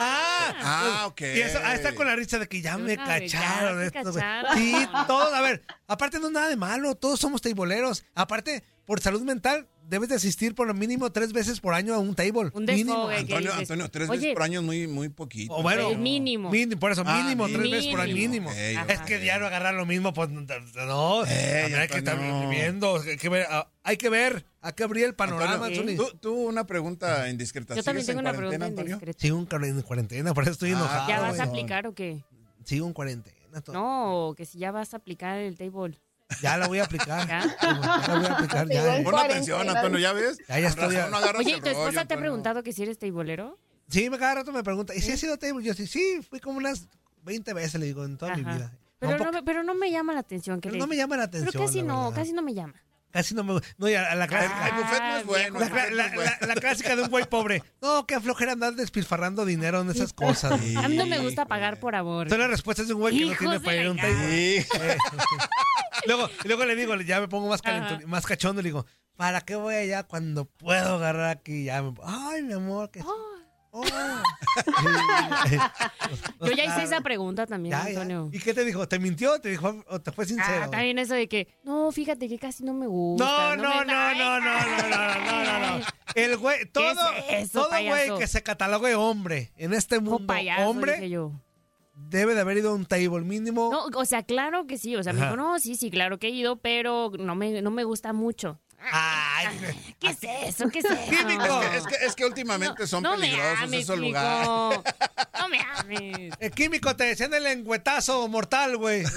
[0.00, 1.20] Ah, Ah, ok.
[1.22, 3.90] Y eso, ahí está con la risa de que ya me ya cacharon güey.
[3.90, 4.56] cacharon.
[4.56, 4.72] Sí,
[5.08, 8.04] todos, a ver, aparte no es nada de malo, todos somos teiboleros.
[8.14, 11.98] Aparte, por salud mental, debes de asistir por lo mínimo tres veces por año a
[11.98, 12.50] un table.
[12.54, 13.06] Un mínimo.
[13.08, 13.26] desfogue.
[13.26, 13.52] ¿qué Antonio?
[13.52, 15.52] Antonio, tres Oye, veces por año es muy, muy poquito.
[15.54, 16.50] O bueno, El mínimo.
[16.50, 17.76] mínimo, por eso, Ah, mínimo, tres mínimo.
[17.76, 18.50] veces por año, mínimo.
[18.50, 20.40] Es que diario agarrar lo mismo, pues no.
[21.26, 25.04] Ey, hay que estar viviendo, hay que ver, ah, hay que ver, hay que abrir
[25.04, 27.74] el panorama, Antonio, tú, tú una pregunta indiscreta.
[27.74, 28.94] Yo también ¿Sigues tengo en una cuarentena, pregunta Antonio?
[28.96, 29.20] indiscreta.
[29.20, 31.08] Sigo en cuar- en cuarentena, por eso estoy Ah, enojado.
[31.10, 32.24] ¿Ya vas a aplicar o qué?
[32.64, 33.36] Sigo en cuarentena.
[33.62, 35.98] to- No, que si ya vas a aplicar el table.
[36.42, 37.26] Ya la voy a aplicar.
[37.26, 37.40] ¿Ya?
[37.60, 37.72] Ya
[38.08, 38.98] la voy a aplicar, ya.
[38.98, 39.02] Eh.
[39.04, 39.68] Pon atención.
[39.68, 40.38] Antonio, ¿ya ves?
[40.48, 42.82] Ya, ya estoy- razón, no agarras Oye, ¿tu esposa rollo, te ha preguntado que si
[42.82, 43.58] eres tableero?
[43.88, 45.64] Sí, me cada rato me pregunta, ¿y si has sido table?
[45.64, 46.86] Yo sí, sí, fui como unas
[47.24, 48.72] 20 veces, le digo, en toda mi vida.
[48.98, 50.60] Pero No, pero no me llama la atención.
[50.60, 51.50] que pero le- no me llama la atención.
[51.52, 52.16] Pero casi no, verdad.
[52.20, 52.74] casi no me llama.
[53.10, 53.68] Casi no me gusta.
[53.78, 54.68] No, y a, a la clásica.
[54.68, 55.58] El buffet no es bueno.
[56.46, 57.62] La, clásica de un güey pobre.
[57.80, 60.52] No, qué flojera andar despilfarrando dinero en esas cosas.
[60.52, 62.28] A mí no me gusta pagar por amor.
[62.28, 64.56] Son las respuestas de un güey que no tiene para ir a un table.
[64.58, 64.66] Eh.
[66.06, 68.06] luego, luego le digo, ya me pongo más calentón, Ajá.
[68.06, 71.64] más cachondo, le digo, ¿para qué voy allá cuando puedo agarrar aquí?
[71.64, 73.37] Ya me- Ay, mi amor, que Oh.
[76.40, 77.88] Yo ya hice esa pregunta también, Ya, ya.
[77.90, 78.28] Antonio.
[78.32, 78.86] ¿Y qué te dijo?
[78.88, 80.62] ¿Te mintió te dijo o te fue sincero?
[80.64, 83.56] Ah, también eso de que, no, fíjate que casi no me gusta.
[83.56, 85.84] no, no, no, no, no, no, no, no, no.
[86.14, 90.68] El güey, todo, es eso, todo güey que se catalogue hombre en este mundo, payaso,
[90.68, 91.32] hombre, dije yo.
[91.94, 93.70] debe de haber ido a un table mínimo.
[93.70, 94.96] No, o sea, claro que sí.
[94.96, 97.70] O sea, me dijo, no, sí, sí, claro que he ido, pero no me, no
[97.70, 98.58] me gusta mucho.
[100.00, 100.68] ¿Qué es eso?
[100.70, 100.94] ¿Qué es eso?
[100.94, 104.18] Es que, es que, es que últimamente son no peligrosos ames, esos Químico.
[104.18, 104.48] lugares.
[105.38, 106.34] No me ames.
[106.38, 109.02] El químico te decían el lengüetazo mortal, güey.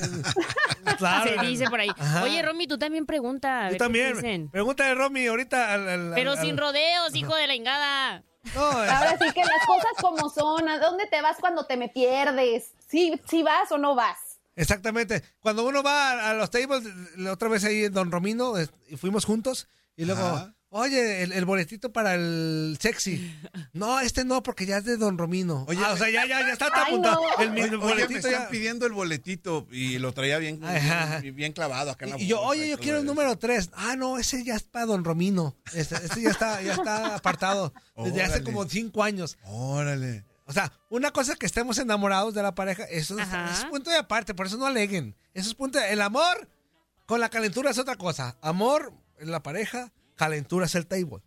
[0.98, 1.40] Claro.
[1.42, 1.90] Se dice por ahí.
[1.98, 2.24] Ajá.
[2.24, 3.70] Oye, Romy, tú también pregunta.
[3.72, 4.14] Yo también.
[4.16, 4.50] dicen.
[4.50, 5.88] Pregúntale, Romy, ahorita al...
[5.90, 8.24] al- Pero al- sin rodeos, hijo de la engada.
[8.56, 10.68] No, es- Ahora sí que las cosas como son.
[10.68, 12.74] ¿A dónde te vas cuando te me pierdes?
[12.88, 14.31] ¿Sí, sí vas o no vas?
[14.62, 15.24] Exactamente.
[15.40, 16.84] Cuando uno va a, a los tables,
[17.18, 20.56] la otra vez ahí en Don Romino, es- y fuimos juntos, y luego, Ajá.
[20.70, 23.34] oye, el, el boletito para el sexy.
[23.74, 25.66] No, este no, porque ya es de Don Romino.
[25.68, 27.20] Oye, Ah, o sea, ya, ya, ya está apuntado.
[27.38, 27.44] no.
[27.44, 28.50] El, mi- Oye, boletito me están ya.
[28.50, 30.62] pidiendo el boletito y lo traía bien,
[31.22, 33.38] bien, bien clavado acá en la Y yo, bolsa oye, y yo quiero el número
[33.38, 33.72] 3.
[33.74, 35.56] Ah, no, ese ya es para Don Romino.
[35.74, 39.38] Este, este ya está, ya está apartado desde hace como cinco años.
[39.46, 40.24] Órale.
[40.52, 43.50] O sea, una cosa es que estemos enamorados de la pareja, eso es, Ajá.
[43.52, 45.16] eso es punto de aparte, por eso no aleguen.
[45.34, 46.50] Eso es punto de- El amor
[47.06, 48.38] con la calentura es otra cosa.
[48.42, 51.22] Amor en la pareja, calentura es el table.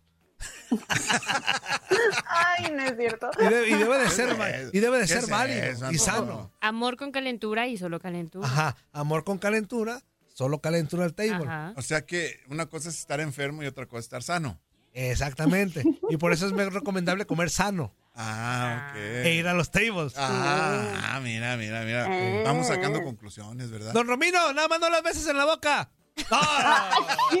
[2.27, 3.29] Ay, no es cierto.
[3.39, 4.69] Y, de- y debe de ser, ¿Qué va- es?
[4.73, 6.51] y debe de ¿Qué ser válido y sano.
[6.61, 8.47] Amor con calentura y solo calentura.
[8.47, 10.01] Ajá, amor con calentura,
[10.33, 11.47] solo calentura al table.
[11.47, 11.73] Ajá.
[11.77, 14.59] O sea que una cosa es estar enfermo y otra cosa es estar sano.
[14.93, 15.83] Exactamente.
[16.09, 18.95] Y por eso es recomendable comer sano Ah, ok.
[18.97, 20.13] e ir a los tables.
[20.17, 22.05] Ah, mira, mira, mira.
[22.07, 22.41] Ah.
[22.45, 23.91] Vamos sacando conclusiones, ¿verdad?
[23.93, 25.89] Don Romino, nada más no las beses en la boca.
[26.31, 26.37] No,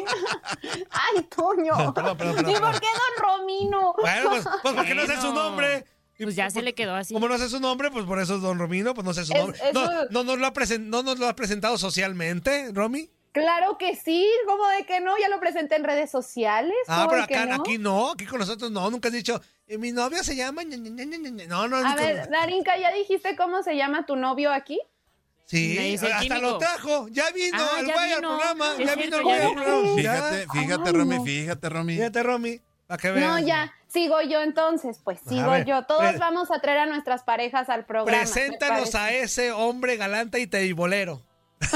[0.91, 1.93] Ay, Toño.
[1.93, 3.93] Perdón, perdón, perdón, ¿Y por qué Don Romino?
[4.01, 5.85] Bueno, pues, pues porque no sé su nombre.
[6.17, 7.13] Y Pues ya se le quedó así.
[7.13, 9.33] Como no sé su nombre, pues por eso es Don Romino, pues no sé su
[9.33, 9.59] Es- nombre.
[9.69, 13.09] eso- No, no, nos lo ha presen- no nos lo ha presentado socialmente, Romy.
[13.33, 15.17] Claro que sí, ¿cómo de que no?
[15.19, 16.73] Ya lo presenté en redes sociales.
[16.87, 17.55] Ah, ¿cómo pero acá, no?
[17.61, 20.63] aquí no, aquí con nosotros no, nunca has dicho, "Eh, mi novio se llama...
[20.63, 20.77] ña".
[21.47, 24.79] No, no, A ver, Darinka, ¿ya dijiste cómo se llama tu novio aquí?
[25.45, 26.41] Sí, hasta químico.
[26.41, 29.95] lo trajo, ya vino Ah, el güey al programa, ya cierto, vino el güey al.
[29.95, 31.23] Fíjate, fíjate, Ay, Romy, no.
[31.23, 31.95] fíjate, Romy.
[31.95, 33.29] Fíjate, Romy, para que veas.
[33.31, 35.83] No, ya, sigo yo entonces, pues A sigo ver, yo.
[35.83, 38.17] Todos pre- vamos a traer a nuestras parejas al programa.
[38.17, 41.21] Preséntanos a ese hombre galante y teibolero.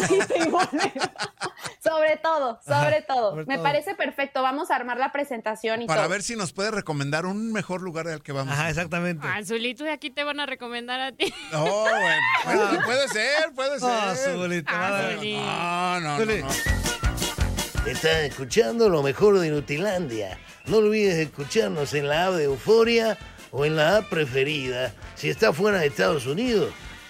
[1.83, 3.29] sobre todo, sobre Ajá, todo.
[3.31, 3.63] sobre Me todo.
[3.63, 4.41] parece perfecto.
[4.41, 6.09] Vamos a armar la presentación y Para todo.
[6.11, 8.53] ver si nos puede recomendar un mejor lugar al que vamos.
[8.53, 9.25] Ajá, exactamente.
[9.27, 11.33] Ah, Azulito, y aquí te van a recomendar a ti.
[11.51, 11.89] No, bueno,
[12.43, 13.89] puede, puede ser, puede ser.
[13.91, 15.33] Ah, Zuli, te va a dar- Zuli.
[15.37, 16.47] No, no, no, no.
[17.85, 20.37] Estás escuchando lo mejor de Inutilandia.
[20.65, 23.17] No olvides escucharnos en la app de Euforia
[23.51, 26.71] o en la app preferida si estás fuera de Estados Unidos.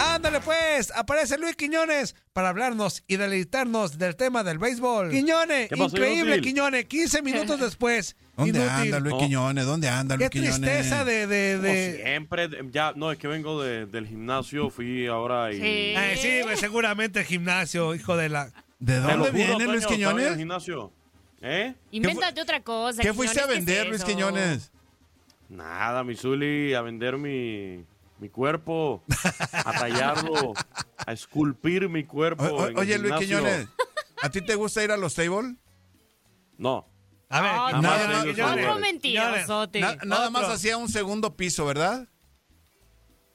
[0.00, 5.10] Ándale pues, aparece Luis Quiñones para hablarnos y deleitarnos del tema del béisbol.
[5.10, 6.42] Quiñones, ¿Qué increíble inútil?
[6.42, 8.16] Quiñones, 15 minutos después.
[8.36, 8.94] ¿Dónde Inútil.
[8.94, 9.14] anda Luis.
[9.22, 9.66] Quiñones?
[9.66, 10.60] ¿Dónde anda Luis Qué Quiñones?
[10.60, 11.26] tristeza de...
[11.26, 12.00] de, Como de...
[12.02, 15.60] siempre, ya, no, es que vengo de- del gimnasio, fui ahora y...
[16.16, 16.40] Sí.
[16.42, 18.50] Güey, seguramente el gimnasio, hijo de la...
[18.78, 20.36] ¿De dónde juro, viene Toño, Luis estaba en el Quiñones?
[20.38, 20.92] gimnasio.
[21.42, 21.74] ¿Eh?
[21.90, 23.02] Invéntate otra cosa.
[23.02, 24.04] ¿Qué fuiste a Quiñones, ¿qué es vender, Luis?
[24.04, 24.70] Quiñones?
[25.50, 27.84] Nada, mi Zuli, a vender mi,
[28.20, 29.02] mi cuerpo,
[29.52, 30.52] a tallarlo,
[31.06, 32.44] a esculpir mi cuerpo.
[32.44, 33.14] O- o- en el oye, Luis.
[33.18, 33.68] Quiñones,
[34.22, 35.56] ¿a ti te gusta ir a los tables?
[36.58, 36.86] No.
[37.30, 39.80] A ver, Quiñones, nada Otro mentirosote.
[39.80, 42.06] Na- nada más hacía un segundo piso, ¿verdad?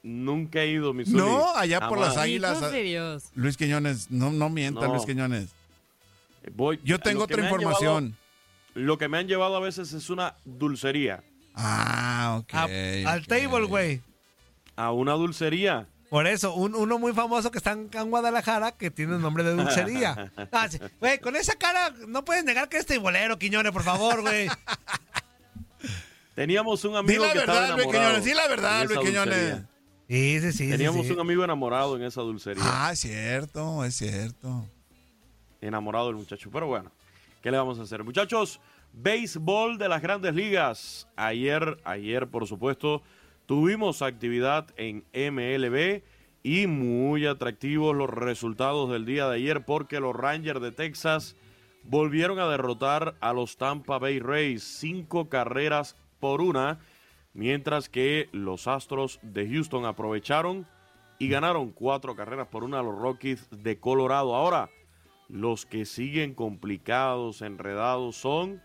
[0.03, 1.17] Nunca he ido, mi Zuli.
[1.17, 2.71] No, allá por las águilas.
[2.71, 3.23] De Dios.
[3.33, 4.93] Luis Quiñones, no, no mientas, No.
[4.93, 5.49] Luis Quiñones.
[6.53, 8.03] Voy, Yo tengo otra información.
[8.75, 11.23] llevado- lo que me han llevado a veces es una dulcería.
[11.55, 12.53] Ah, ok.
[12.53, 14.01] A- al table, güey.
[14.75, 15.87] A una dulcería.
[16.09, 19.43] Por eso, un- uno muy famoso que está en, en Guadalajara que tiene el nombre
[19.43, 20.31] de dulcería.
[20.51, 20.79] Ah, sí.
[20.99, 24.47] Güey, con esa cara no puedes negar que es teibolero, Quiñones, por favor, güey.
[26.35, 28.09] Teníamos un amigo la que estaba verdad, Luis enamorado.
[28.21, 28.25] Quiñones.
[28.25, 29.35] Di la verdad, Luis Quiñones.
[29.35, 29.69] dulcería.
[30.07, 30.69] Sí, sí, sí.
[30.69, 31.13] Teníamos sí, sí.
[31.13, 32.63] un amigo enamorado en esa dulcería.
[32.65, 34.69] Ah, es cierto, es cierto.
[35.61, 36.49] Enamorado del muchacho.
[36.51, 36.91] Pero bueno,
[37.41, 38.03] ¿qué le vamos a hacer?
[38.03, 38.59] Muchachos,
[38.93, 41.07] Béisbol de las grandes ligas.
[41.15, 43.01] Ayer, ayer por supuesto,
[43.45, 46.03] tuvimos actividad en MLB
[46.43, 51.35] y muy atractivos los resultados del día de ayer porque los Rangers de Texas
[51.83, 56.79] volvieron a derrotar a los Tampa Bay Rays cinco carreras por una,
[57.33, 60.67] mientras que los Astros de Houston aprovecharon
[61.19, 64.35] y ganaron cuatro carreras por una a los Rockies de Colorado.
[64.35, 64.69] Ahora,
[65.29, 68.61] los que siguen complicados, enredados son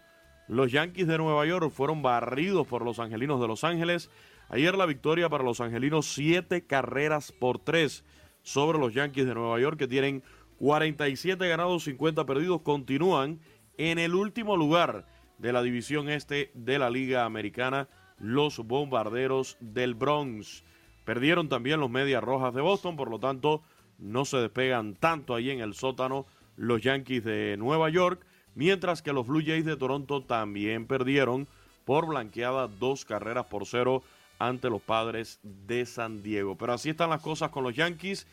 [0.49, 1.71] los Yankees de Nueva York.
[1.71, 4.11] Fueron barridos por los Angelinos de Los Ángeles.
[4.53, 8.05] Ayer la victoria para los Angelinos, siete carreras por tres
[8.43, 10.25] sobre los Yankees de Nueva York que tienen
[10.59, 12.63] 47 ganados, 50 perdidos.
[12.63, 13.39] Continúan
[13.79, 15.07] en el último lugar
[15.39, 20.65] de la división este de la Liga Americana, los Bombarderos del Bronx.
[21.05, 23.63] Perdieron también los Medias Rojas de Boston, por lo tanto
[23.99, 29.13] no se despegan tanto ahí en el sótano los Yankees de Nueva York, mientras que
[29.13, 31.47] los Blue Jays de Toronto también perdieron
[31.85, 34.03] por blanqueada dos carreras por cero
[34.40, 36.57] ante los padres de San Diego.
[36.57, 38.26] Pero así están las cosas con los Yankees.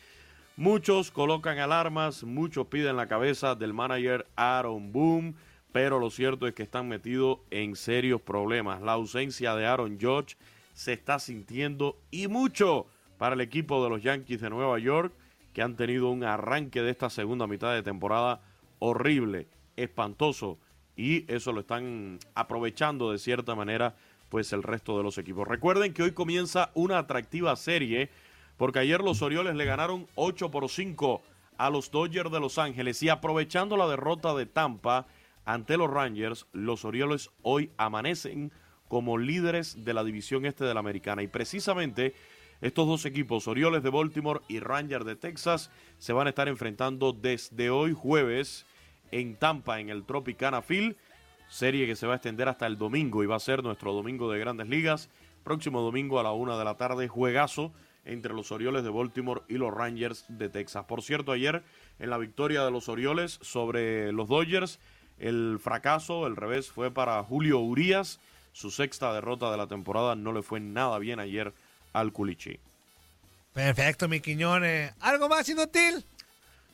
[0.56, 5.34] Muchos colocan alarmas, muchos piden la cabeza del manager Aaron Boone,
[5.70, 8.82] pero lo cierto es que están metidos en serios problemas.
[8.82, 10.36] La ausencia de Aaron Judge
[10.72, 12.86] se está sintiendo y mucho
[13.18, 15.12] para el equipo de los Yankees de Nueva York,
[15.52, 18.40] que han tenido un arranque de esta segunda mitad de temporada
[18.78, 20.58] horrible, espantoso,
[20.96, 23.94] y eso lo están aprovechando de cierta manera
[24.28, 25.46] pues el resto de los equipos.
[25.46, 28.10] Recuerden que hoy comienza una atractiva serie
[28.56, 31.22] porque ayer los Orioles le ganaron 8 por 5
[31.56, 35.06] a los Dodgers de Los Ángeles y aprovechando la derrota de Tampa
[35.44, 38.52] ante los Rangers, los Orioles hoy amanecen
[38.88, 42.14] como líderes de la división este de la americana y precisamente
[42.60, 47.12] estos dos equipos, Orioles de Baltimore y Rangers de Texas, se van a estar enfrentando
[47.12, 48.66] desde hoy jueves
[49.12, 50.96] en Tampa en el Tropicana Field
[51.48, 54.30] serie que se va a extender hasta el domingo y va a ser nuestro domingo
[54.30, 55.08] de grandes ligas.
[55.44, 57.72] Próximo domingo a la una de la tarde, juegazo
[58.04, 60.84] entre los Orioles de Baltimore y los Rangers de Texas.
[60.84, 61.62] Por cierto, ayer
[61.98, 64.78] en la victoria de los Orioles sobre los Dodgers,
[65.18, 68.20] el fracaso, el revés fue para Julio Urias.
[68.52, 71.52] Su sexta derrota de la temporada no le fue nada bien ayer
[71.92, 72.58] al Culichi.
[73.52, 74.92] Perfecto, mi Quiñones.
[75.00, 76.04] ¿Algo más inútil?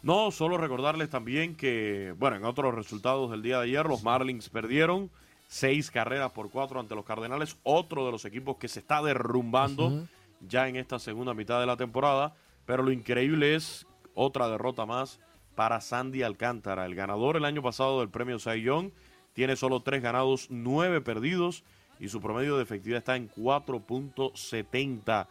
[0.05, 4.51] No, solo recordarles también que, bueno, en otros resultados del día de ayer, los Marlins
[4.51, 5.11] perdieron
[5.49, 10.07] seis carreras por cuatro ante los Cardenales, otro de los equipos que se está derrumbando
[10.47, 12.35] ya en esta segunda mitad de la temporada.
[12.67, 15.21] Pero lo increíble es otra derrota más
[15.55, 18.91] para Sandy Alcántara, el ganador el año pasado del premio Cy Young.
[19.33, 21.65] Tiene solo tres ganados, nueve perdidos
[21.99, 25.27] y su promedio de efectividad está en 4.70.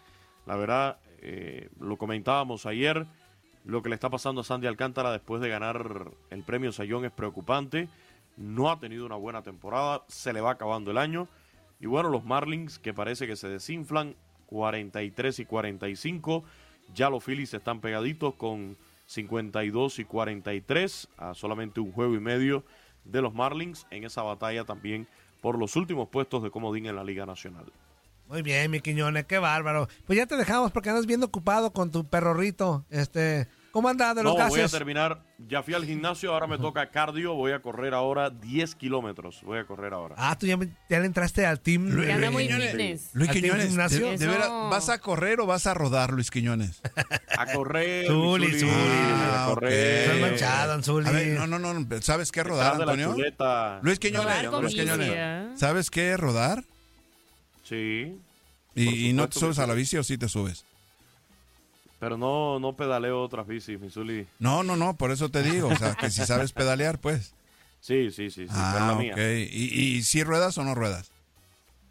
[0.47, 3.05] La verdad, eh, lo comentábamos ayer
[3.65, 7.11] lo que le está pasando a Sandy Alcántara después de ganar el premio Sayón es
[7.11, 7.87] preocupante.
[8.35, 11.27] No ha tenido una buena temporada, se le va acabando el año.
[11.79, 14.15] Y bueno, los Marlins que parece que se desinflan,
[14.47, 16.43] 43 y 45.
[16.93, 22.63] Ya los Phillies están pegaditos con 52 y 43, a solamente un juego y medio
[23.05, 25.07] de los Marlins en esa batalla también
[25.41, 27.65] por los últimos puestos de comodín en la Liga Nacional.
[28.27, 29.87] Muy bien, mi Quiñones, qué bárbaro.
[30.05, 32.85] Pues ya te dejamos porque andas bien ocupado con tu perrorrito.
[32.89, 34.51] Este, ¿Cómo andas de los no, gases?
[34.51, 35.23] voy a terminar.
[35.47, 37.33] Ya fui al gimnasio, ahora me toca cardio.
[37.33, 39.41] Voy a correr ahora 10 kilómetros.
[39.43, 40.15] Voy a correr ahora.
[40.17, 41.89] Ah, tú ya, me- ya le entraste al team.
[41.89, 43.09] Luis muy fitness.
[43.13, 44.07] Luis ¿Al team Quiñones, gimnasio?
[44.11, 46.81] de- de veras, ¿vas a correr o vas a rodar, Luis Quiñones?
[47.37, 48.05] A correr.
[48.07, 48.71] Zuli, Zuli.
[48.71, 50.07] a Ah, correr.
[50.09, 50.13] ok.
[50.15, 51.07] Estás manchado, Anzuli.
[51.07, 53.15] A ver, no, no, no, ¿sabes qué rodar, Antonio?
[53.81, 55.09] Luis Quiñones, Luis Quiñones.
[55.11, 55.47] ¿eh?
[55.55, 56.63] ¿Sabes qué rodar?
[57.73, 58.21] Sí,
[58.75, 60.63] ¿Y, y no te subes a la bici o sí te subes?
[61.99, 64.27] pero no, no pedaleo otras bicis, mi Zuli.
[64.37, 67.33] No, no, no, por eso te digo, o sea, que si sabes pedalear, pues.
[67.79, 68.49] Sí, sí, sí, sí.
[68.49, 69.13] Ah, la mía.
[69.13, 69.19] ok.
[69.49, 71.11] ¿Y, ¿Y si ruedas o no ruedas?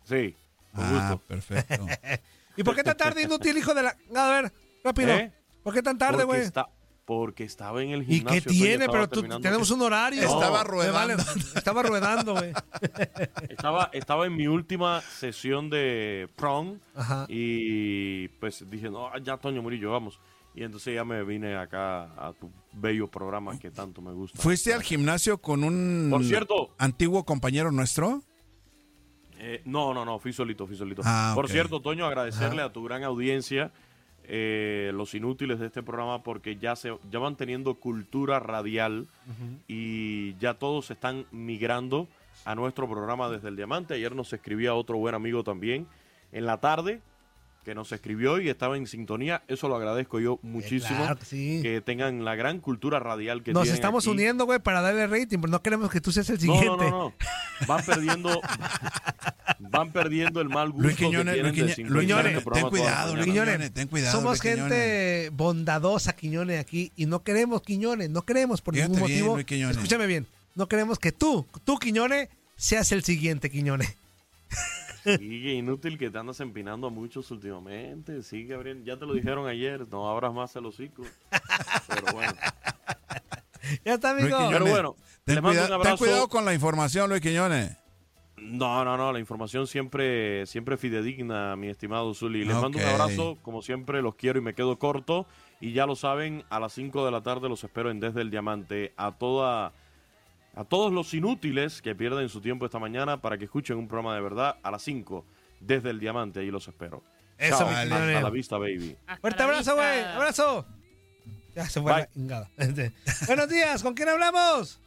[0.07, 0.37] Sí,
[0.75, 1.27] con Ah, gusto.
[1.27, 1.87] perfecto.
[2.59, 3.97] ¿Y por qué tan tarde, inútil, hijo de la...
[4.15, 4.53] A ver,
[4.85, 5.09] rápido.
[5.15, 5.33] ¿Eh?
[5.63, 6.43] ¿Por qué tan tarde, güey?
[6.43, 6.69] está-
[7.05, 8.41] porque estaba en el ¿Y gimnasio.
[8.43, 8.89] qué Toño, tiene?
[8.89, 10.23] Pero tú, tenemos un horario.
[10.23, 11.23] Estaba ruedando.
[11.55, 12.53] estaba ruedando, güey.
[13.49, 17.27] Estaba, estaba en mi última sesión de prom Ajá.
[17.29, 20.21] y pues dije, no, ya Toño Murillo, vamos.
[20.55, 24.41] Y entonces ya me vine acá a tu bello programa que tanto me gusta.
[24.41, 26.75] ¿Fuiste al gimnasio con un Por cierto.
[26.79, 28.23] antiguo compañero nuestro?
[29.39, 31.03] Eh, no, no, no, fui solito, fui solito.
[31.05, 33.73] Ah, Por cierto, Toño, agradecerle a tu gran audiencia,
[34.25, 39.07] eh, los inútiles de este programa, porque ya, se, ya van teniendo cultura radial
[39.69, 42.09] y ya todos están migrando
[42.45, 43.95] a nuestro programa desde el Diamante.
[43.95, 45.87] Ayer nos escribía otro buen amigo también
[46.33, 47.01] en la tarde
[47.65, 49.43] que nos escribió y estaba en sintonía.
[49.47, 50.99] Eso lo agradezco yo muchísimo.
[50.99, 51.61] claro que sí.
[51.63, 54.11] Que tengan la gran cultura radial que Nos tienen estamos aquí.
[54.11, 56.67] uniendo, güey, para darle rating, pero no queremos que tú seas el No, siguiente.
[56.67, 57.15] no, no, no.
[57.67, 58.41] Van perdiendo
[59.59, 63.15] van perdiendo el mal gusto Luis que Quiñones, tienen Luis de Quiñones, Luis ten cuidado,
[63.15, 63.27] Luis.
[63.27, 64.13] Quiñones, ten cuidado.
[64.13, 64.73] Somos Luis Quiñones.
[64.73, 69.35] gente bondadosa, Quiñones, aquí, y no queremos, Quiñones, no queremos por Fíjate ningún bien, motivo.
[69.37, 69.77] Luis Quiñones.
[69.77, 73.97] Escúchame bien, no queremos que tú, tú, Quiñones, seas el siguiente, Quiñones.
[75.05, 78.23] Sigue inútil que te andas empinando a muchos últimamente.
[78.23, 81.03] Sí, Gabriel, ya te lo dijeron ayer, no abras más el hocico.
[81.89, 82.35] Pero bueno.
[83.85, 84.37] Ya está, amigo.
[84.51, 85.97] Pero bueno, ten, le mando cuida- un ten abrazo.
[85.99, 87.77] cuidado con la información, Luis Quiñones.
[88.39, 92.45] No, no, no, la información siempre, siempre fidedigna, mi estimado Zuli.
[92.45, 95.27] Les mando un abrazo, como siempre, los quiero y me quedo corto.
[95.61, 98.31] Y ya lo saben, a las 5 de la tarde los espero en Desde el
[98.33, 98.93] Diamante.
[98.97, 99.73] A toda,
[100.57, 104.17] a todos los inútiles que pierden su tiempo esta mañana para que escuchen un programa
[104.17, 105.25] de verdad a las 5
[105.61, 106.41] desde el Diamante.
[106.41, 107.05] Ahí los espero.
[107.39, 108.97] Eso, Chao, mi hasta la vista, baby.
[109.21, 110.01] Fuerte abrazo, güey.
[110.03, 110.67] Abrazo.
[111.55, 112.51] Ya se fue la ingada.
[113.27, 114.81] Buenos días, ¿con quién hablamos?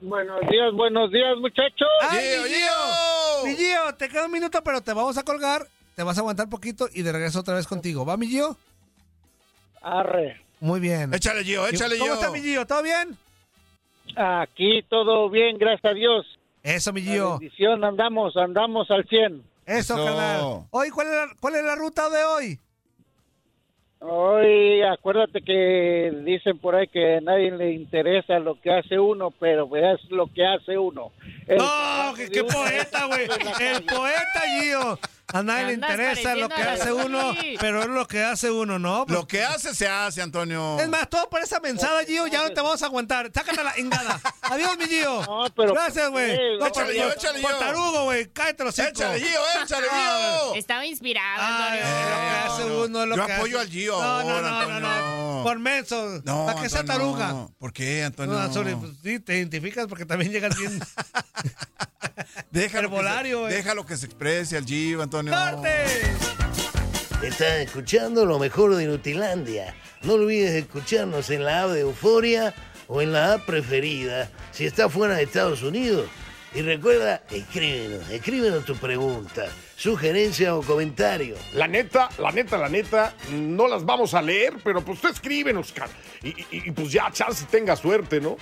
[0.00, 1.88] Buenos días, buenos días, muchachos.
[2.08, 3.44] ¡Ay, mi Gio!
[3.44, 5.66] Mi Gio, te queda un minuto, pero te vamos a colgar.
[5.96, 8.06] Te vas a aguantar poquito y de regreso otra vez contigo.
[8.06, 8.56] ¿Va, mi Gio?
[9.82, 10.40] Arre.
[10.60, 11.12] Muy bien.
[11.12, 12.14] Échale, Gio, échale, ¿Cómo Gio.
[12.14, 12.64] está mi Gio?
[12.66, 13.16] ¿Todo bien?
[14.16, 16.26] Aquí todo bien, gracias a Dios.
[16.62, 17.38] Eso, mi La Gio.
[17.38, 19.42] bendición, andamos, andamos al 100.
[19.66, 20.04] Eso, Eso.
[20.04, 20.66] carnal.
[20.70, 22.60] Hoy, ¿cuál es, la, ¿cuál es la ruta de hoy?
[24.00, 29.32] Hoy, acuérdate que dicen por ahí que a nadie le interesa lo que hace uno,
[29.32, 31.10] pero es lo que hace uno.
[31.48, 32.14] El- ¡No!
[32.16, 33.26] ¡Qué, qué poeta, güey!
[33.60, 34.98] ¡El poeta, Gio!
[35.32, 39.04] A nadie le interesa lo que hace uno, pero es lo que hace uno, ¿no?
[39.06, 40.78] Pues- Lo que hace, se hace, Antonio.
[40.80, 43.30] Es más, todo por esa mensada, Gio, ya no te vamos a aguantar.
[43.34, 44.18] Sácate la ingada.
[44.42, 45.22] Adiós, mi Gio.
[45.26, 46.58] No, pero- Gracias, güey.
[46.58, 47.58] No, échale, Gio, por- échale, por Gio.
[47.58, 48.26] tarugo, güey.
[48.32, 48.88] Cállate los cinco.
[48.88, 50.54] Échale, Gio, échale, Ah, Gio.
[50.54, 51.84] Estaba inspirado, Ay, Antonio.
[51.84, 53.66] es lo que hace uno, es lo Yo que apoyo hace.
[53.66, 55.42] al Gio No, no, no, no.
[55.44, 56.20] Por menso.
[56.24, 57.48] No, Para que sea Antonio, taruga.
[57.58, 58.34] ¿Por qué, Antonio?
[58.34, 60.80] No, sorry, pues, sí, te identificas porque también llegas bien.
[62.50, 63.52] déjalo, herbolario, que güey.
[63.52, 65.17] se, déjalo que se exprese al Gio, Antonio.
[65.26, 65.84] ¡Corte!
[67.22, 69.74] Estás escuchando lo mejor de Nutilandia.
[70.02, 72.54] No olvides escucharnos en la app de Euforia
[72.86, 76.08] o en la app preferida si estás fuera de Estados Unidos.
[76.54, 79.46] Y recuerda, escríbenos, escríbenos tu pregunta,
[79.76, 81.36] sugerencia o comentario.
[81.52, 85.72] La neta, la neta, la neta, no las vamos a leer, pero pues tú escríbenos,
[85.72, 85.90] cara.
[86.22, 88.36] Y, y- y, pues ya, chance tenga suerte, ¿no?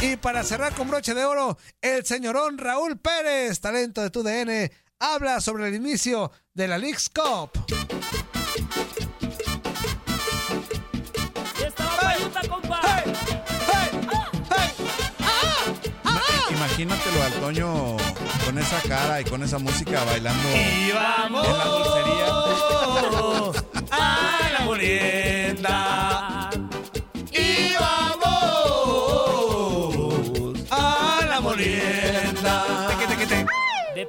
[0.00, 4.70] Y para cerrar con broche de oro, el señorón Raúl Pérez, talento de tu DN,
[5.00, 7.50] habla sobre el inicio de la League's Cup.
[16.50, 17.96] Imagínatelo al Toño
[18.44, 22.26] con esa cara y con esa música bailando Y vamos en la dulcería.
[23.90, 26.17] a la molienda.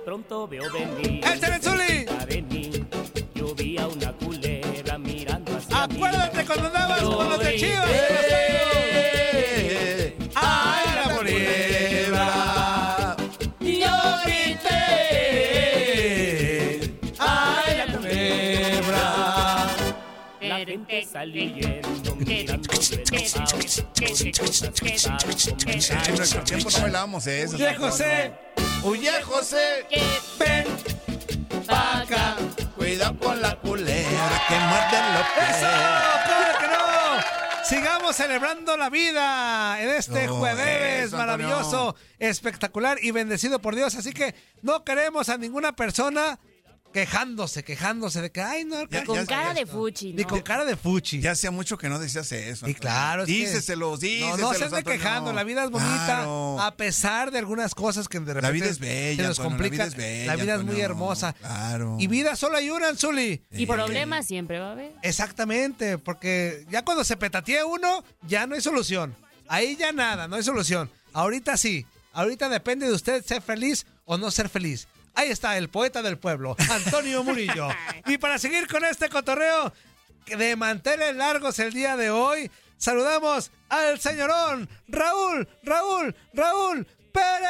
[0.10, 1.24] Pronto veo venir.
[1.24, 2.08] ¡El Cerezuli!
[2.28, 2.84] venir.
[3.36, 5.94] Yo vi a una culebra mirando hacia mí.
[5.96, 7.56] Acuérdate cuando andabas Yo con los de.
[7.58, 7.92] Chivas.
[10.34, 12.26] ¡Ay, la culebra!
[13.60, 13.96] Yo
[14.26, 14.82] grité.
[17.20, 19.06] ¡Ay, la culebra!
[20.42, 23.58] La gente saliendo mirando enojado.
[24.40, 25.20] Cosas que dan
[26.08, 27.56] En nuestro tiempo no bailábamos eso.
[27.56, 28.34] Oye, José,
[28.84, 29.86] Oye, José,
[30.40, 30.66] ven
[31.68, 32.36] pa' acá.
[32.78, 35.36] cuidado con la culebra que muerde los ¡Eso!
[35.36, 35.58] pies.
[35.60, 37.66] ¡Claro que no!
[37.66, 43.96] Sigamos celebrando la vida en este No, jueves eso, maravilloso, espectacular y bendecido por Dios.
[43.96, 46.40] Así que no queremos a ninguna persona
[46.94, 49.74] quejándose, quejándose de que, ay, no, Ya- Con ya- cara de esto.
[49.78, 50.28] fuchi, Ni ¿no?
[50.28, 51.22] con cara de fuchi.
[51.22, 52.68] Ya hacía mucho que no decías eso.
[52.68, 54.40] Y claro, es díceselos, No, díceselos.
[54.40, 56.60] no se ande quejando, la vida es bonita, Claro.
[56.62, 59.70] a pesar de algunas cosas que de repente vida es bella, se nos Antonio, la
[59.70, 61.34] vida es bella, La vida es muy hermosa.
[61.34, 61.98] Claro.
[62.00, 63.44] Y vida solo hay una, Zuli.
[63.52, 64.92] Y problemas siempre va a haber.
[65.04, 69.16] Exactamente, porque ya cuando se petatea uno, ya no hay solución.
[69.48, 70.90] Ahí ya nada, no hay solución.
[71.14, 74.88] Ahorita sí, ahorita depende de usted ser feliz o no ser feliz.
[75.20, 77.68] Ahí está el poeta del pueblo, Antonio Murillo.
[78.06, 79.74] y para seguir con este cotorreo
[80.28, 87.50] de manteles largos el día de hoy, saludamos al señorón Raúl, Raúl, Raúl Pérez.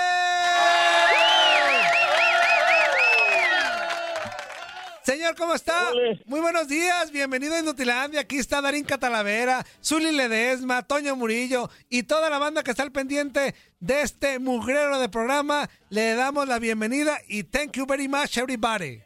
[5.10, 5.92] Señor, ¿cómo está?
[6.28, 8.20] Muy buenos días, bienvenido a Inutilandia.
[8.20, 12.92] Aquí está Darín Catalavera, Zuli Ledesma, Toño Murillo y toda la banda que está al
[12.92, 15.68] pendiente de este mugrero de programa.
[15.90, 19.02] Le damos la bienvenida y thank you very much, everybody.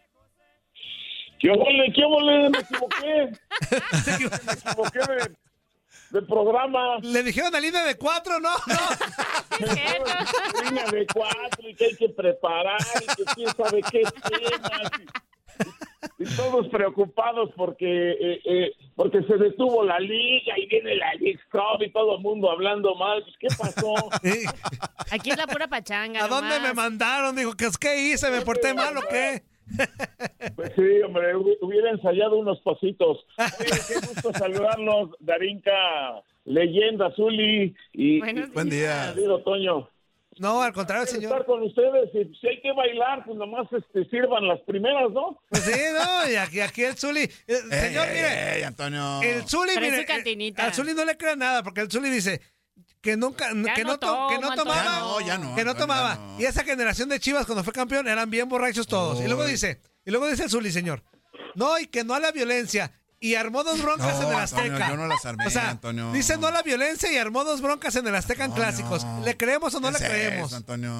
[1.39, 1.93] ¿Qué ole?
[1.95, 2.49] ¿Qué ole?
[2.49, 3.32] Me equivoqué.
[4.45, 5.36] Me equivoqué de,
[6.10, 6.97] del programa.
[7.01, 8.49] Le dijeron a línea de cuatro, ¿no?
[10.66, 14.91] Línea de cuatro y que hay que preparar y que quién sabe qué temas.
[16.24, 21.39] Y, todos preocupados porque eh, eh, porque se detuvo la liga y viene la League
[21.51, 23.24] Cup y todo el mundo hablando mal.
[23.24, 23.93] Pues, ¿Qué pasó?
[25.11, 26.24] Aquí es la pura pachanga.
[26.24, 27.36] ¿A dónde me mandaron?
[27.36, 28.30] Dijo, ¿qué, ¿qué hice?
[28.32, 29.43] ¿Me porté mal o qué?
[30.55, 33.26] Pues sí, hombre, hu- hubiera ensayado unos pasitos.
[33.38, 35.71] Oye, qué gusto saludarlos, Darinka,
[36.45, 39.11] leyenda, Zuli y, Buenos y- Buen día.
[39.15, 39.89] querido Toño.
[40.39, 41.31] No, al contrario, señor.
[41.31, 45.39] estar con ustedes y si hay que bailar, pues nomás este, sirvan las primeras, ¿no?
[45.49, 47.21] Pues sí, no, y aquí, aquí el Zuli.
[47.21, 48.55] eh, señor, mire.
[48.57, 49.21] Ey, Antonio.
[49.21, 50.65] El Zuli, mire, eh, cantinita.
[50.65, 52.41] al Zuli no le crea nada, porque el Zuli dice
[53.01, 55.75] que nunca, que, no que no toma, tomaba, Ya no, ya no, que no Antonio,
[55.75, 56.15] tomaba.
[56.38, 56.41] ya.
[56.41, 59.19] Y esa generación de Chivas cuando fue campeón eran bien borrachos todos.
[59.21, 61.03] Y luego dice, y luego dice el Zuli, señor,
[61.55, 62.91] no, y que no a la violencia.
[63.24, 64.89] Y armó dos broncas No, en el Antonio, Azteca.
[64.89, 66.11] yo no las armé, o sea, Antonio.
[66.11, 69.05] dice no a la violencia y armó dos broncas en el Azteca en clásicos.
[69.24, 70.47] ¿Le creemos o no le ¿Qué es creemos?
[70.49, 70.91] eso, Antonio?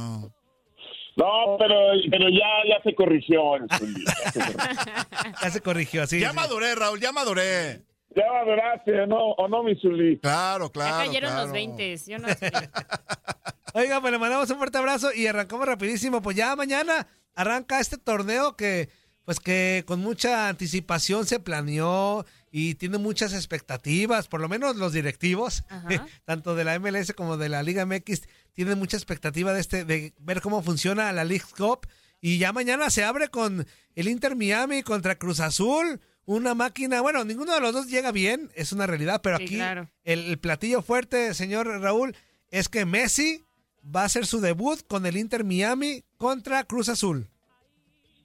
[1.18, 1.76] No, pero,
[2.10, 3.56] pero ya, ya se corrigió.
[3.58, 3.68] el
[5.42, 6.02] ya se corrigió.
[6.04, 6.20] Ya sí.
[6.20, 6.36] Ya sí.
[6.36, 7.82] maduré, Raúl, ya maduré.
[8.16, 10.18] Ya maduraste, ¿o no, o no, mi Zuli?
[10.20, 11.06] Claro, Ya claro.
[11.06, 11.44] cayeron claro.
[11.46, 11.98] los 20.
[12.08, 12.52] Yo no sé.
[13.74, 16.22] Oiga, pues le mandamos un fuerte abrazo y arrancamos rapidísimo.
[16.22, 17.06] Pues ya mañana
[17.36, 18.90] arranca este torneo que,
[19.26, 24.94] pues que con mucha anticipación se planeó y tiene muchas expectativas, por lo menos los
[24.94, 26.06] directivos, Ajá.
[26.26, 30.14] tanto de la MLS como de la Liga MX, tienen mucha expectativa de este, de
[30.20, 31.88] ver cómo funciona la League Cup.
[32.22, 33.66] Y ya mañana se abre con
[33.96, 36.00] el Inter Miami contra Cruz Azul.
[36.26, 39.56] Una máquina, bueno, ninguno de los dos llega bien, es una realidad, pero Sí, aquí
[39.56, 39.90] claro.
[40.06, 42.16] el, el platillo fuerte, señor Raúl,
[42.50, 43.44] es que Messi
[43.84, 47.28] va a hacer su debut con el Inter Miami contra Cruz Azul.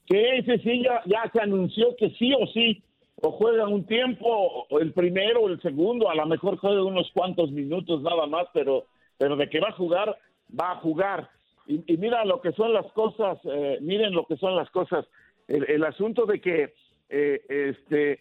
[0.09, 2.83] Sí, sí, sí, ya, ya se anunció que sí o sí,
[3.21, 7.11] o juega un tiempo, o el primero o el segundo, a lo mejor juega unos
[7.13, 8.87] cuantos minutos nada más, pero,
[9.19, 10.17] pero de que va a jugar,
[10.59, 11.29] va a jugar.
[11.67, 15.05] Y, y mira lo que son las cosas, eh, miren lo que son las cosas.
[15.47, 16.73] El, el asunto de que
[17.11, 18.21] eh, este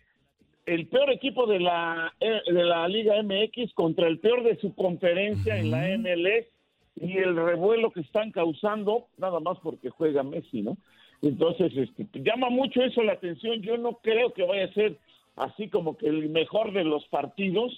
[0.66, 4.76] el peor equipo de la eh, de la Liga MX contra el peor de su
[4.76, 6.46] conferencia en la MLS
[6.96, 10.78] y el revuelo que están causando nada más porque juega Messi, ¿no?
[11.22, 13.62] Entonces, este, llama mucho eso la atención.
[13.62, 14.98] Yo no creo que vaya a ser
[15.36, 17.72] así como que el mejor de los partidos,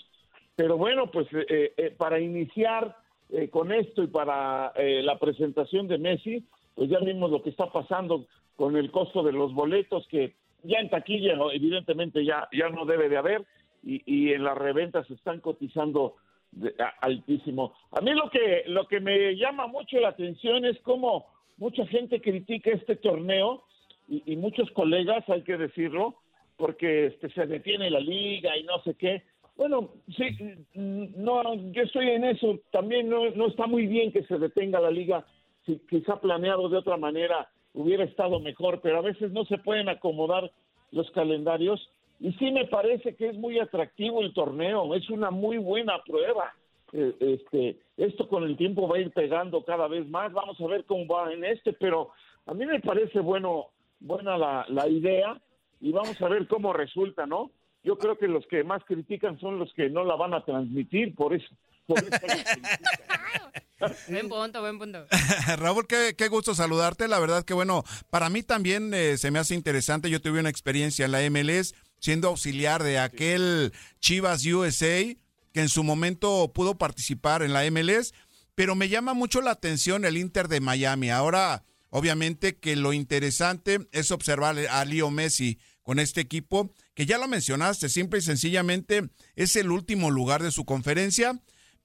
[0.55, 2.95] pero bueno, pues eh, eh, para iniciar
[3.29, 6.43] eh, con esto y para eh, la presentación de Messi,
[6.75, 8.25] pues ya vimos lo que está pasando
[8.55, 13.07] con el costo de los boletos que ya en taquilla evidentemente ya ya no debe
[13.07, 13.45] de haber
[13.83, 16.15] y, y en las reventas se están cotizando
[16.51, 17.73] de- a- altísimo.
[17.91, 21.27] A mí lo que lo que me llama mucho la atención es cómo
[21.59, 23.63] mucha gente critica este torneo
[24.07, 26.15] y, muchos colegas, hay que decirlo,
[26.57, 29.21] porque este se detiene la liga y no sé qué.
[29.55, 30.23] Bueno, sí,
[30.73, 32.59] mm, no, yo estoy en eso.
[32.71, 35.25] También no, no está muy bien que se detenga la liga.
[35.65, 39.89] Si quizá planeado de otra manera hubiera estado mejor, pero a veces no se pueden
[39.89, 40.51] acomodar
[40.91, 41.79] los calendarios.
[42.19, 44.95] Y sí me parece que es muy atractivo el torneo.
[44.95, 46.51] Es una muy buena prueba.
[46.93, 50.31] Eh, este, esto con el tiempo va a ir pegando cada vez más.
[50.33, 52.09] Vamos a ver cómo va en este, pero
[52.45, 53.67] a mí me parece bueno,
[53.99, 55.39] buena la, la idea
[55.81, 57.51] y vamos a ver cómo resulta, ¿no?
[57.83, 61.15] Yo creo que los que más critican son los que no la van a transmitir,
[61.15, 61.47] por eso.
[61.85, 62.09] Por eso
[64.09, 65.05] Buen punto, buen punto.
[65.57, 67.07] Raúl, qué, qué gusto saludarte.
[67.07, 70.09] La verdad que bueno, para mí también eh, se me hace interesante.
[70.09, 75.15] Yo tuve una experiencia en la MLS siendo auxiliar de aquel Chivas USA
[75.53, 78.13] que en su momento pudo participar en la MLS,
[78.55, 81.09] pero me llama mucho la atención el Inter de Miami.
[81.09, 87.17] Ahora, obviamente que lo interesante es observar a Leo Messi con este equipo, que ya
[87.17, 91.39] lo mencionaste, simple y sencillamente es el último lugar de su conferencia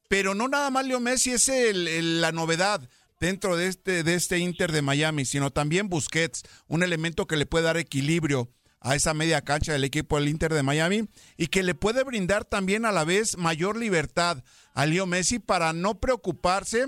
[0.06, 2.88] pero no nada más Leo Messi es el- la novedad
[3.18, 7.46] dentro de este, de este Inter de Miami, sino también Busquets, un elemento que le
[7.46, 8.50] puede dar equilibrio
[8.84, 12.44] a esa media cancha del equipo del Inter de Miami y que le puede brindar
[12.44, 16.86] también a la vez mayor libertad a Leo Messi para no preocuparse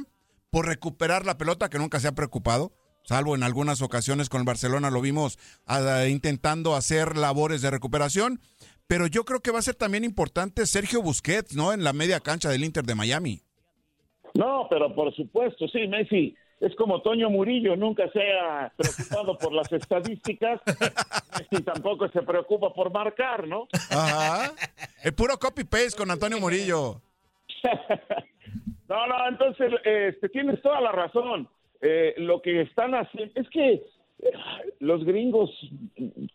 [0.50, 2.72] por recuperar la pelota que nunca se ha preocupado,
[3.02, 8.40] salvo en algunas ocasiones con el Barcelona lo vimos ah, intentando hacer labores de recuperación,
[8.86, 11.72] pero yo creo que va a ser también importante Sergio Busquets, ¿no?
[11.72, 13.40] En la media cancha del Inter de Miami.
[14.34, 19.52] No, pero por supuesto, sí, Messi es como Toño Murillo, nunca se ha preocupado por
[19.52, 20.60] las estadísticas,
[21.38, 23.68] Messi tampoco se preocupa por marcar, ¿no?
[23.90, 24.52] Ajá.
[25.02, 27.00] El puro copy-paste con Antonio Murillo.
[28.88, 31.48] No, no, entonces este, tienes toda la razón.
[31.80, 33.82] Eh, lo que están haciendo es que eh,
[34.78, 35.50] los gringos,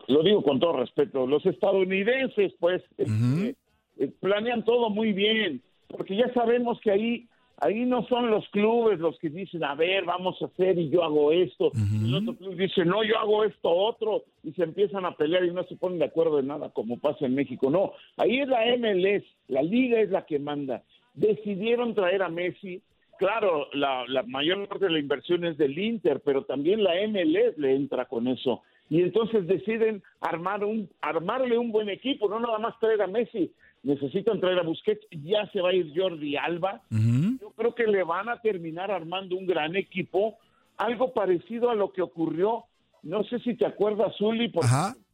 [0.06, 3.56] lo digo con todo respeto, los estadounidenses, pues, este,
[3.98, 5.62] eh, planean todo muy bien.
[5.88, 7.28] porque ya sabemos que ahí
[7.62, 11.04] ahí no son los clubes los que dicen, a ver, vamos a hacer y yo
[11.04, 11.70] hago esto.
[11.74, 14.24] El otro club dice, no, yo hago esto otro.
[14.42, 17.24] Y se empiezan a pelear y no se ponen de acuerdo en nada, como pasa
[17.24, 17.70] en México.
[17.70, 20.82] No, ahí es la MLS, la liga es la que manda.
[21.14, 22.82] Decidieron traer a Messi.
[23.18, 27.56] Claro, la, la mayor parte de la inversión es del Inter, pero también la MLS
[27.58, 28.62] le entra con eso.
[28.90, 33.52] Y entonces deciden armar un, armarle un buen equipo, no nada más traer a Messi,
[33.82, 36.82] necesitan traer a Busquets, ya se va a ir Jordi Alba.
[36.90, 40.38] Yo creo que le van a terminar armando un gran equipo,
[40.76, 42.64] algo parecido a lo que ocurrió,
[43.02, 44.68] no sé si te acuerdas, Zuli, porque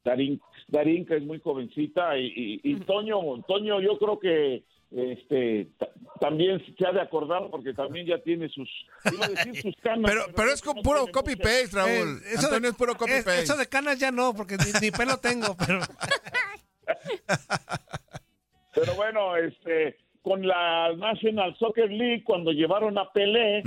[0.05, 5.69] Darín, Darín, que es muy jovencita, y, y- y Toño, Toño yo creo que este
[5.79, 8.71] ta- también se ha de acordar porque también ya tiene sus
[9.13, 12.23] iba a decir sus canas Pero, pero es con puro copy-paste, Raúl.
[12.25, 13.43] Eh, eso Antonio de- es puro es- copy-paste.
[13.43, 15.81] Eso de canas ya no, porque ni, ni pelo tengo, pero...
[18.75, 23.63] Pero bueno, este, con la National Soccer League, cuando llevaron a Pelé,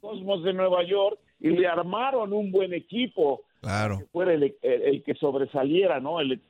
[0.00, 3.98] Cosmos de Nueva York, y le armaron un buen equipo, Claro.
[3.98, 6.20] que fuera el, el- el que sobresaliera, ¿no?
[6.20, 6.40] El-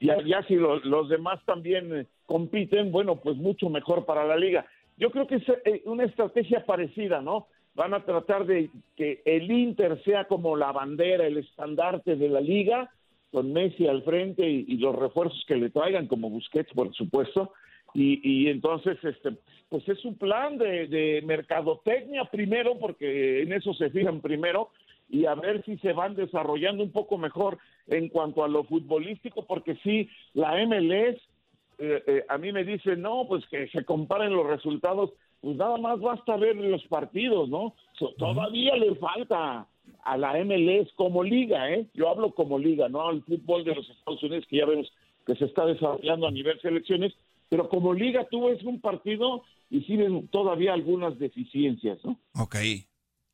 [0.00, 4.36] ya, ya si lo- los demás también eh, compiten, bueno, pues mucho mejor para la
[4.36, 4.64] liga.
[4.96, 7.46] Yo creo que es eh, una estrategia parecida, ¿no?
[7.74, 12.40] Van a tratar de que el Inter sea como la bandera, el estandarte de la
[12.40, 12.90] liga,
[13.30, 17.52] con Messi al frente y, y los refuerzos que le traigan, como Busquets, por supuesto.
[17.94, 19.30] Y, y entonces, este,
[19.68, 24.70] pues es un plan de, de mercadotecnia primero, porque en eso se fijan primero,
[25.08, 29.46] y a ver si se van desarrollando un poco mejor en cuanto a lo futbolístico,
[29.46, 31.16] porque sí, la MLS,
[31.78, 35.78] eh, eh, a mí me dicen, no, pues que se comparen los resultados, pues nada
[35.78, 37.74] más basta ver los partidos, ¿no?
[37.98, 39.66] So- todavía le falta
[40.04, 41.86] a la MLS como liga, ¿eh?
[41.94, 44.92] Yo hablo como liga, no al fútbol de los Estados Unidos que ya vemos
[45.26, 47.12] que se está desarrollando a nivel selecciones,
[47.48, 52.18] pero como liga tú ves un partido y sí ves todavía algunas deficiencias, ¿no?
[52.38, 52.56] Ok.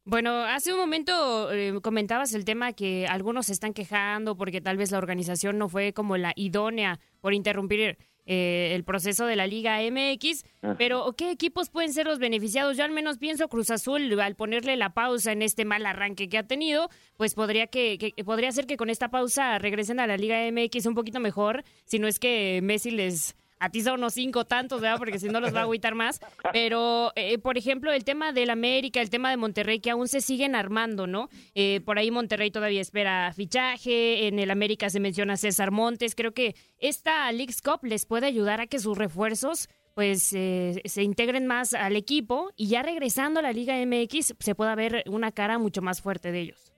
[0.06, 4.76] Bueno, hace un momento eh, comentabas el tema que algunos se están quejando porque tal
[4.76, 7.96] vez la organización no fue como la idónea por interrumpir
[8.26, 10.76] eh, el proceso de la Liga MX, Ajá.
[10.78, 12.76] pero ¿qué equipos pueden ser los beneficiados?
[12.76, 16.38] Yo al menos pienso Cruz Azul al ponerle la pausa en este mal arranque que
[16.38, 20.16] ha tenido, pues podría que, que- podría ser que con esta pausa regresen a la
[20.16, 24.80] Liga MX un poquito mejor, si no es que Messi les atiza unos cinco tantos,
[24.80, 24.98] ¿verdad?
[24.98, 26.20] Porque si no los va a agüitar más.
[26.52, 30.20] Pero, eh, por ejemplo, el tema del América, el tema de Monterrey, que aún se
[30.20, 31.28] siguen armando, ¿no?
[31.54, 36.14] Eh, por ahí Monterrey todavía espera fichaje, en el América se menciona César Montes.
[36.14, 41.02] Creo que esta Leagues Cup les puede ayudar a que sus refuerzos pues eh, se
[41.02, 45.30] integren más al equipo y ya regresando a la Liga MX se pueda ver una
[45.30, 46.72] cara mucho más fuerte de ellos.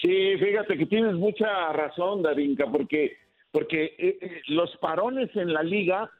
[0.00, 3.16] Sí, fíjate que tienes mucha razón, Darinka, porque
[3.52, 6.10] porque eh, eh, los parones en la liga,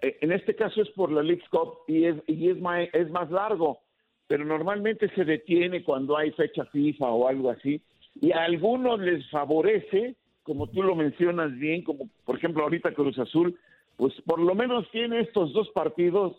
[0.00, 3.10] eh, en este caso es por la League Cup y es y es más, es
[3.10, 3.80] más largo,
[4.26, 7.82] pero normalmente se detiene cuando hay fecha FIFA o algo así
[8.20, 13.18] y a algunos les favorece, como tú lo mencionas bien, como por ejemplo ahorita Cruz
[13.18, 13.58] Azul,
[13.96, 16.36] pues por lo menos tiene estos dos partidos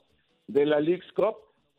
[0.48, 1.36] de la League Cup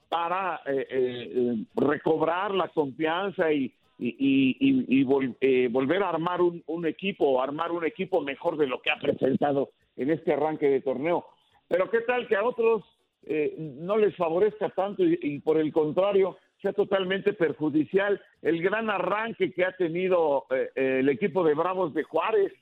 [0.09, 6.09] para eh, eh, recobrar la confianza y, y, y- y- y vol- eh, volver a
[6.11, 10.11] armar un, un equipo, o armar un equipo mejor de lo que ha presentado en
[10.11, 11.25] este arranque de torneo.
[11.69, 12.83] Pero qué tal que a otros
[13.27, 18.91] eh, no les favorezca tanto y, y por el contrario sea totalmente perjudicial el gran
[18.91, 22.53] arranque que ha tenido eh, eh, el equipo de Bravos de Juárez.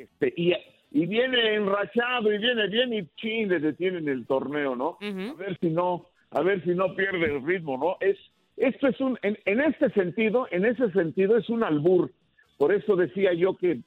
[0.00, 0.52] Este, y,
[0.90, 4.98] y viene enrachado y viene bien y chin, le detienen el torneo, ¿no?
[5.30, 7.96] A ver si no, a ver si no pierde el ritmo, ¿no?
[8.00, 8.16] Es,
[8.56, 12.12] esto es un, en, en este sentido, en ese sentido es un albur.
[12.56, 13.80] Por eso decía yo que,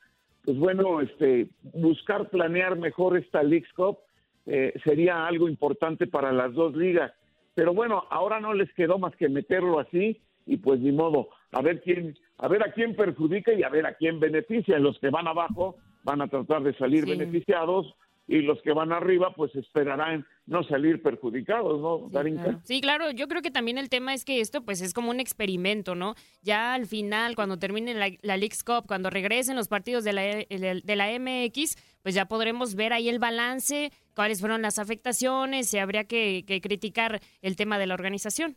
[0.44, 4.00] pues bueno, este, buscar planear mejor esta League Cup
[4.46, 7.14] eh, sería algo importante para las dos ligas.
[7.54, 11.62] Pero bueno, ahora no les quedó más que meterlo así y pues ni modo, a
[11.62, 14.80] ver quién, a ver a quién perjudica y a ver a quién beneficia.
[14.80, 17.94] Los que van abajo van a tratar de salir beneficiados
[18.28, 22.60] y los que van arriba pues esperarán no salir perjudicados, ¿no, Darinka?
[22.64, 25.20] Sí, claro, yo creo que también el tema es que esto pues es como un
[25.20, 26.16] experimento, ¿no?
[26.42, 30.22] Ya al final, cuando termine la, la Leagues Cup, cuando regresen los partidos de la,
[30.22, 35.80] de la MX, pues ya podremos ver ahí el balance, cuáles fueron las afectaciones, y
[35.80, 38.56] habría que, que criticar el tema de la organización.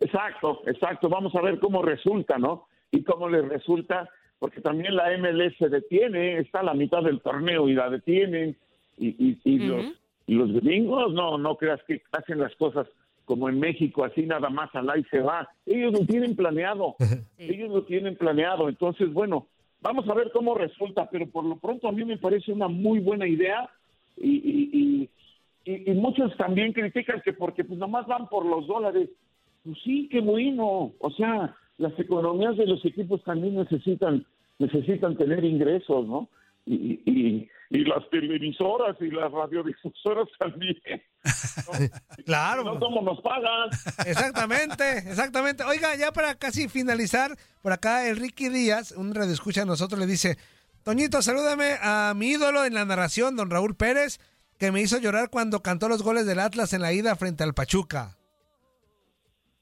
[0.00, 1.10] Exacto, exacto.
[1.10, 2.66] Vamos a ver cómo resulta, ¿no?
[2.90, 7.20] Y cómo les resulta, porque también la MLS se detiene, está a la mitad del
[7.20, 8.56] torneo y la detienen.
[9.00, 9.86] Y, y, y los,
[10.26, 12.86] y los gringos, no, no creas que hacen las cosas
[13.24, 15.48] como en México, así nada más al y se va.
[15.66, 16.96] Ellos lo tienen planeado,
[17.38, 18.68] ellos lo tienen planeado.
[18.68, 19.46] Entonces, bueno,
[19.80, 22.98] vamos a ver cómo resulta, pero por lo pronto a mí me parece una muy
[23.00, 23.68] buena idea
[24.16, 25.08] y, y, y-
[25.64, 29.10] y, y muchos también critican que porque pues nomás van por los dólares.
[29.64, 30.92] Pues sí, qué bueno.
[30.98, 34.24] O sea, las economías de los equipos también necesitan
[34.58, 36.28] necesitan tener ingresos, ¿no?
[36.66, 37.00] Y,
[37.70, 40.76] y, las televisoras y las radiodifusoras también.
[42.26, 42.64] Claro.
[42.64, 43.70] No como nos pagan.
[44.06, 45.64] Exactamente, exactamente.
[45.64, 49.98] Oiga, ya para casi finalizar, por acá el Ricky Díaz, un radio escucha a nosotros,
[49.98, 50.36] le dice,
[50.84, 54.18] Toñito, salúdame a mi ídolo en la narración, don Raúl Pérez,
[54.58, 57.54] que me hizo llorar cuando cantó los goles del Atlas en la ida frente al
[57.54, 58.16] Pachuca.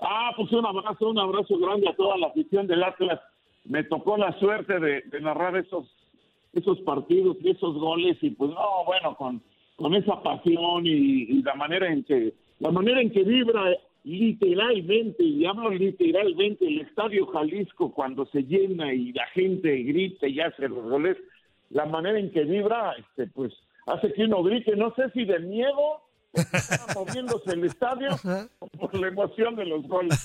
[0.01, 3.21] Ah, pues un abrazo, un abrazo grande a toda la afición del Atlas.
[3.65, 5.87] Me tocó la suerte de, de narrar esos
[6.53, 9.43] esos partidos y esos goles y pues no, bueno, con,
[9.77, 15.23] con esa pasión y, y la manera en que la manera en que vibra literalmente,
[15.23, 20.69] y hablo literalmente, el Estadio Jalisco cuando se llena y la gente grita y hace
[20.69, 21.17] los goles,
[21.71, 23.53] la manera en que vibra, este, pues
[23.87, 26.01] hace que uno grite, no sé si de miedo,
[26.95, 28.11] moviéndose el estadio,
[28.79, 30.19] por la emoción de los goles.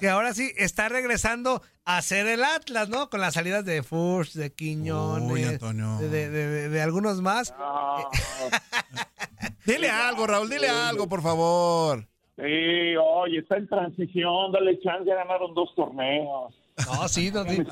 [0.00, 3.08] Que ahora sí está regresando a ser el Atlas, ¿no?
[3.08, 7.54] Con las salidas de Fuchs, de Quiñones, de, de- de- de algunos más.
[9.64, 12.08] Dile algo, Raúl, dile algo, por favor.
[12.36, 16.52] Sí, oye, está en transición, dale chance, ya ganaron dos torneos.
[16.86, 17.62] No, sí, no, sí.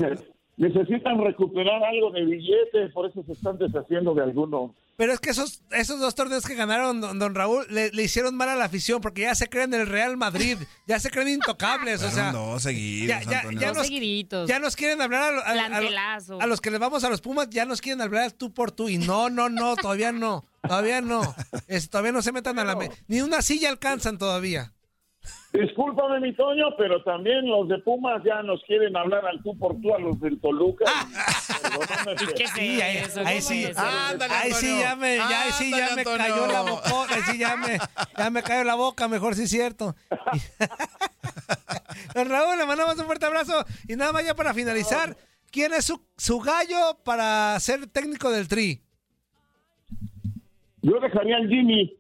[0.60, 4.72] Neces- Necesitan recuperar algo de billetes, por eso se están deshaciendo de algunos.
[4.96, 8.34] Pero es que esos, esos dos torneos que ganaron, don, don Raúl, le, le hicieron
[8.36, 12.02] mal a la afición porque ya se creen el Real Madrid, ya se creen intocables,
[12.02, 12.32] o sea...
[12.32, 14.46] Dos seguidos, ya, ya- ya Dos nos, seguiditos.
[14.48, 17.48] ya nos quieren hablar a, a- a a los que les vamos a los Pumas,
[17.48, 18.90] ya nos quieren hablar tú por tú.
[18.90, 21.22] Y no, no, no, todavía no, todavía no.
[21.68, 22.76] Es- todavía no se metan a la...
[23.08, 24.72] Ni una silla alcanzan todavía.
[25.52, 29.80] Discúlpame, mi Toño, pero también los de Pumas ya nos quieren hablar al tú por
[29.80, 30.84] tú a los del Toluca.
[31.60, 35.86] Perdóname, pero- Sí, ahí, ahí sí, Ándale, ahí sí ya me, ya, ahí sí ya
[35.88, 37.78] Ándale, me cayó la boca, ahí sí ya me,
[38.16, 39.96] ya me cayó la boca, mejor sí es cierto.
[42.14, 45.16] Don Raúl, le mandamos un fuerte abrazo y nada más ya para finalizar,
[45.50, 48.80] ¿quién es su, su gallo para ser técnico del Tri?
[50.82, 51.96] Yo dejaría al Jimmy.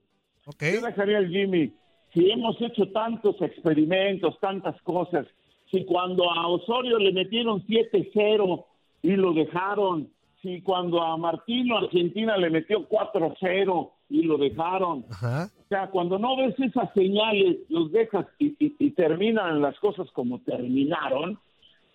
[0.60, 1.72] Yo dejaría al Jimmy.
[2.12, 5.26] Si hemos hecho tantos experimentos, tantas cosas,
[5.70, 8.64] si cuando a Osorio le metieron 7-0
[9.02, 10.08] y lo dejaron,
[10.42, 15.04] si cuando a Martino Argentina le metió 4-0 y lo dejaron,
[15.46, 20.10] o sea, cuando no ves esas señales, los dejas y, y- y terminan las cosas
[20.10, 21.38] como terminaron,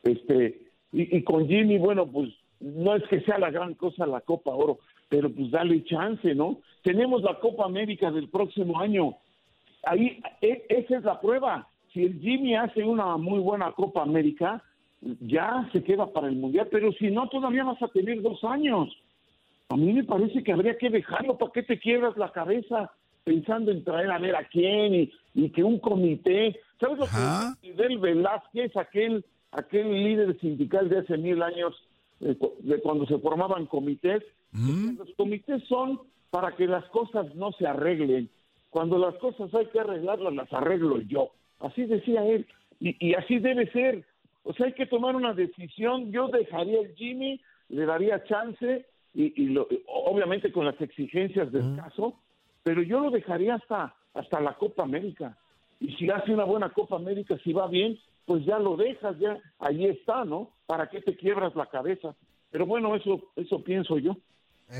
[0.03, 0.61] este,
[0.93, 2.29] y, y con Jimmy, bueno, pues
[2.61, 6.59] no es que sea la gran cosa la Copa Oro, pero pues dale chance, ¿no?
[6.83, 9.17] Tenemos la Copa América del próximo año.
[9.85, 11.67] Ahí, e- esa es la prueba.
[11.93, 14.61] Si el Jimmy hace una muy buena Copa América,
[15.21, 18.89] ya se queda para el Mundial, pero si no, todavía vas a tener dos años.
[19.69, 21.37] A mí me parece que habría que dejarlo.
[21.37, 22.91] ¿Para qué te quiebras la cabeza
[23.23, 26.59] pensando en traer a ver a quién y, y que un comité?
[26.79, 27.11] ¿Sabes lo que
[27.61, 31.75] Fidel Velázquez, aquel, aquel líder sindical de hace mil años,
[32.19, 34.23] de, cu- de cuando se formaban comités?
[34.97, 38.29] Los comités son para que las cosas no se arreglen.
[38.75, 41.29] Cuando las cosas hay que arreglarlas, las arreglo yo.
[41.61, 42.45] Así decía él.
[42.81, 44.03] Y, y así debe ser.
[44.43, 46.11] O sea, hay que tomar una decisión.
[46.11, 51.77] Yo dejaría el Jimmy, le daría chance, y, y lo- obviamente con las exigencias del
[51.77, 52.19] caso,
[52.63, 55.37] pero yo lo dejaría hasta, hasta la Copa América.
[55.79, 59.37] Y si hace una buena Copa América, si va bien, pues ya lo dejas, ya
[59.59, 60.49] ahí está, ¿no?
[60.65, 62.13] ¿Para qué te quiebras la cabeza?
[62.51, 64.17] Pero bueno, eso, eso pienso yo.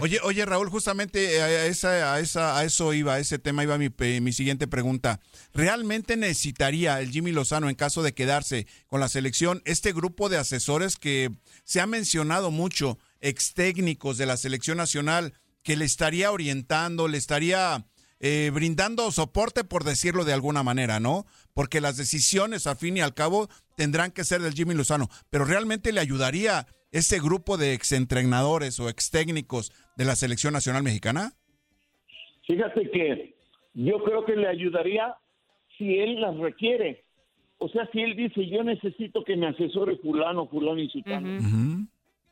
[0.01, 3.77] Oye, oye, Raúl, justamente a esa, a esa, a eso iba, a ese tema iba
[3.77, 5.19] mi, mi siguiente pregunta.
[5.53, 10.37] ¿Realmente necesitaría el Jimmy Lozano en caso de quedarse con la selección este grupo de
[10.37, 11.29] asesores que
[11.63, 17.17] se ha mencionado mucho, ex técnicos de la selección nacional, que le estaría orientando, le
[17.17, 17.85] estaría
[18.19, 21.27] eh, brindando soporte, por decirlo de alguna manera, ¿no?
[21.53, 25.45] Porque las decisiones, al fin y al cabo, tendrán que ser del Jimmy Lozano, pero
[25.45, 26.65] realmente le ayudaría
[26.95, 31.33] ese grupo de exentrenadores o ex técnicos de la selección nacional mexicana?
[32.47, 33.35] Fíjate que
[33.73, 35.15] yo creo que le ayudaría
[35.77, 37.03] si él las requiere.
[37.57, 41.27] O sea, si él dice, yo necesito que me asesore fulano, fulano y sutano.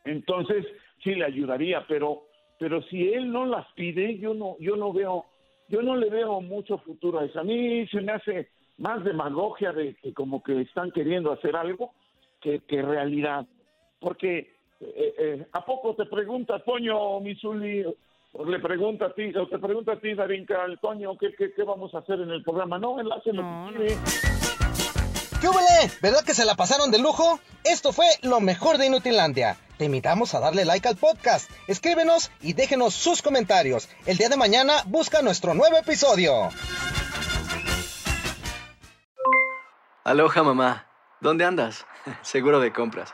[0.06, 0.66] Entonces,
[1.04, 2.24] sí le ayudaría, pero
[2.58, 5.26] pero si él no las pide, yo no yo no veo
[5.68, 7.40] yo no le veo mucho futuro a eso.
[7.40, 8.48] A mí se me hace
[8.78, 11.94] más demagogia de que como que están queriendo hacer algo
[12.40, 13.46] que, que realidad.
[14.04, 17.86] Porque eh, eh, ¿a poco te pregunta Toño Misuli
[18.34, 21.54] o le pregunta a ti, o te pregunta a ti, Darinka, al Toño, ¿qué, qué,
[21.54, 22.80] qué vamos a hacer en el programa?
[22.80, 23.98] No, él hace lo que quiere.
[25.40, 25.92] ¿Qué huele?
[26.02, 27.40] ¿Verdad que se la pasaron de lujo?
[27.64, 29.58] Esto fue lo mejor de Inutilandia.
[29.78, 33.90] Te invitamos a darle like al podcast, escríbenos y déjenos sus comentarios.
[34.06, 36.50] El día de mañana busca nuestro nuevo episodio.
[40.04, 40.88] Aloha mamá,
[41.22, 41.86] ¿dónde andas?
[42.22, 43.14] Seguro de compras.